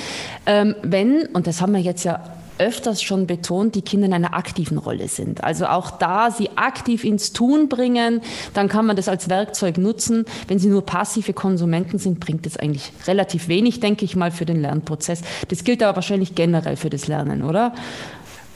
[0.45, 2.23] ähm, wenn, und das haben wir jetzt ja
[2.59, 5.43] öfters schon betont, die Kinder in einer aktiven Rolle sind.
[5.43, 8.21] Also auch da sie aktiv ins Tun bringen,
[8.53, 10.25] dann kann man das als Werkzeug nutzen.
[10.47, 14.45] Wenn sie nur passive Konsumenten sind, bringt es eigentlich relativ wenig, denke ich mal, für
[14.45, 15.21] den Lernprozess.
[15.47, 17.73] Das gilt aber wahrscheinlich generell für das Lernen, oder?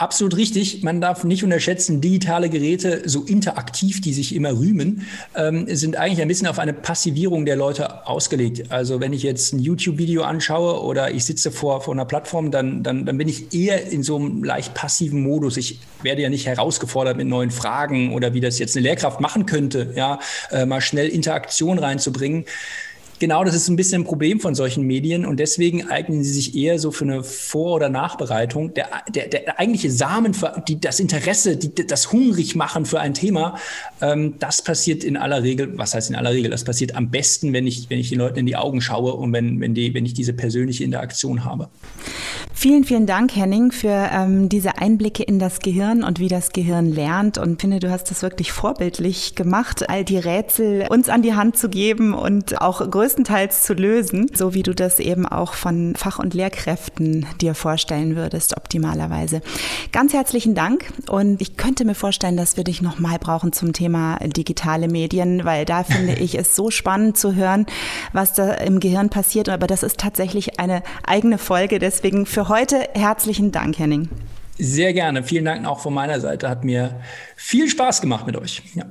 [0.02, 0.82] Absolut richtig.
[0.82, 6.24] Man darf nicht unterschätzen, digitale Geräte, so interaktiv, die sich immer rühmen, ähm, sind eigentlich
[6.24, 8.72] ein bisschen auf eine Passivierung der Leute ausgelegt.
[8.72, 12.82] Also wenn ich jetzt ein YouTube-Video anschaue oder ich sitze vor, vor einer Plattform, dann,
[12.82, 15.56] dann, dann bin ich eher in so einem leicht passiven Modus.
[15.58, 19.46] Ich werde ja nicht herausgefordert mit neuen Fragen oder wie das jetzt eine Lehrkraft machen
[19.46, 20.18] könnte, ja,
[20.50, 22.46] äh, mal schnell Interaktion reinzubringen
[23.22, 26.56] genau das ist ein bisschen ein Problem von solchen Medien und deswegen eignen sie sich
[26.56, 28.74] eher so für eine Vor- oder Nachbereitung.
[28.74, 33.58] Der, der, der eigentliche Samen für die, das Interesse, die, das Hungrigmachen für ein Thema,
[34.02, 37.54] ähm, das passiert in aller Regel, was heißt in aller Regel, das passiert am besten,
[37.54, 40.06] wenn ich, wenn ich den Leuten in die Augen schaue und wenn, wenn, die, wenn
[40.06, 41.70] ich diese persönliche Interaktion habe.
[42.54, 46.94] Vielen, vielen Dank, Henning, für ähm, diese Einblicke in das Gehirn und wie das Gehirn
[46.94, 47.40] lernt.
[47.40, 51.58] Und finde, du hast das wirklich vorbildlich gemacht, all die Rätsel uns an die Hand
[51.58, 56.20] zu geben und auch größtenteils zu lösen, so wie du das eben auch von Fach-
[56.20, 59.42] und Lehrkräften dir vorstellen würdest, optimalerweise.
[59.92, 60.86] Ganz herzlichen Dank.
[61.10, 65.66] Und ich könnte mir vorstellen, dass wir dich nochmal brauchen zum Thema digitale Medien, weil
[65.66, 67.66] da finde ich es so spannend zu hören,
[68.14, 69.50] was da im Gehirn passiert.
[69.50, 71.80] Aber das ist tatsächlich eine eigene Folge.
[71.80, 74.08] Deswegen für heute herzlichen Dank, Henning.
[74.58, 75.24] Sehr gerne.
[75.24, 76.48] Vielen Dank auch von meiner Seite.
[76.48, 77.02] Hat mir
[77.36, 78.62] viel Spaß gemacht mit euch.
[78.74, 78.86] Ja.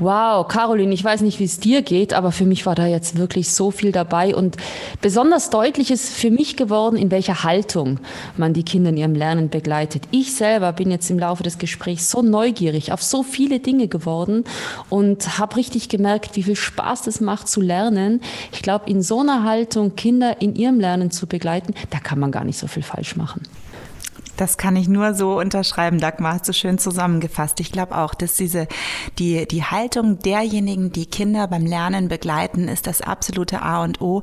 [0.00, 3.18] Wow, Caroline, ich weiß nicht, wie es dir geht, aber für mich war da jetzt
[3.18, 4.56] wirklich so viel dabei und
[5.02, 8.00] besonders deutlich ist für mich geworden, in welcher Haltung
[8.38, 10.04] man die Kinder in ihrem Lernen begleitet.
[10.10, 14.44] Ich selber bin jetzt im Laufe des Gesprächs so neugierig auf so viele Dinge geworden
[14.88, 18.22] und habe richtig gemerkt, wie viel Spaß das macht zu lernen.
[18.50, 22.32] Ich glaube, in so einer Haltung Kinder in ihrem Lernen zu begleiten, da kann man
[22.32, 23.42] gar nicht so viel falsch machen.
[24.36, 27.60] Das kann ich nur so unterschreiben, Dagmar, hast du schön zusammengefasst.
[27.60, 28.66] Ich glaube auch, dass diese,
[29.18, 34.22] die, die Haltung derjenigen, die Kinder beim Lernen begleiten, ist das absolute A und O.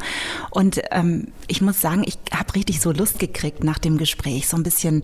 [0.50, 4.58] Und ähm, ich muss sagen, ich habe richtig so Lust gekriegt nach dem Gespräch, so
[4.58, 5.04] ein bisschen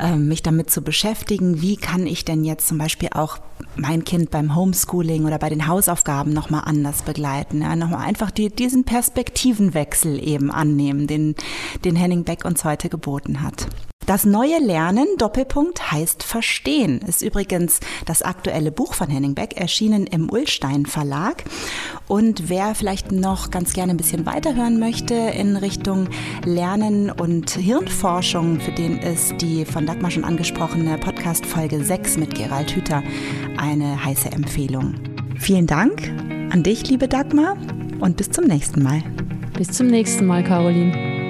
[0.00, 3.38] ähm, mich damit zu beschäftigen, wie kann ich denn jetzt zum Beispiel auch
[3.76, 7.62] mein Kind beim Homeschooling oder bei den Hausaufgaben nochmal anders begleiten.
[7.62, 11.34] Ja, nochmal einfach die, diesen Perspektivenwechsel eben annehmen, den,
[11.84, 13.66] den Henning Beck uns heute geboten hat.
[14.06, 17.00] Das neue Lernen, Doppelpunkt, heißt Verstehen.
[17.00, 21.42] Ist übrigens das aktuelle Buch von Henning Beck, erschienen im Ullstein Verlag.
[22.08, 26.08] Und wer vielleicht noch ganz gerne ein bisschen weiterhören möchte in Richtung
[26.44, 32.34] Lernen und Hirnforschung, für den ist die von Dagmar schon angesprochene Podcast Folge 6 mit
[32.34, 33.02] Gerald Hüther
[33.56, 34.94] eine heiße Empfehlung.
[35.38, 36.12] Vielen Dank
[36.52, 37.56] an dich, liebe Dagmar,
[38.00, 39.02] und bis zum nächsten Mal.
[39.56, 41.25] Bis zum nächsten Mal, Caroline.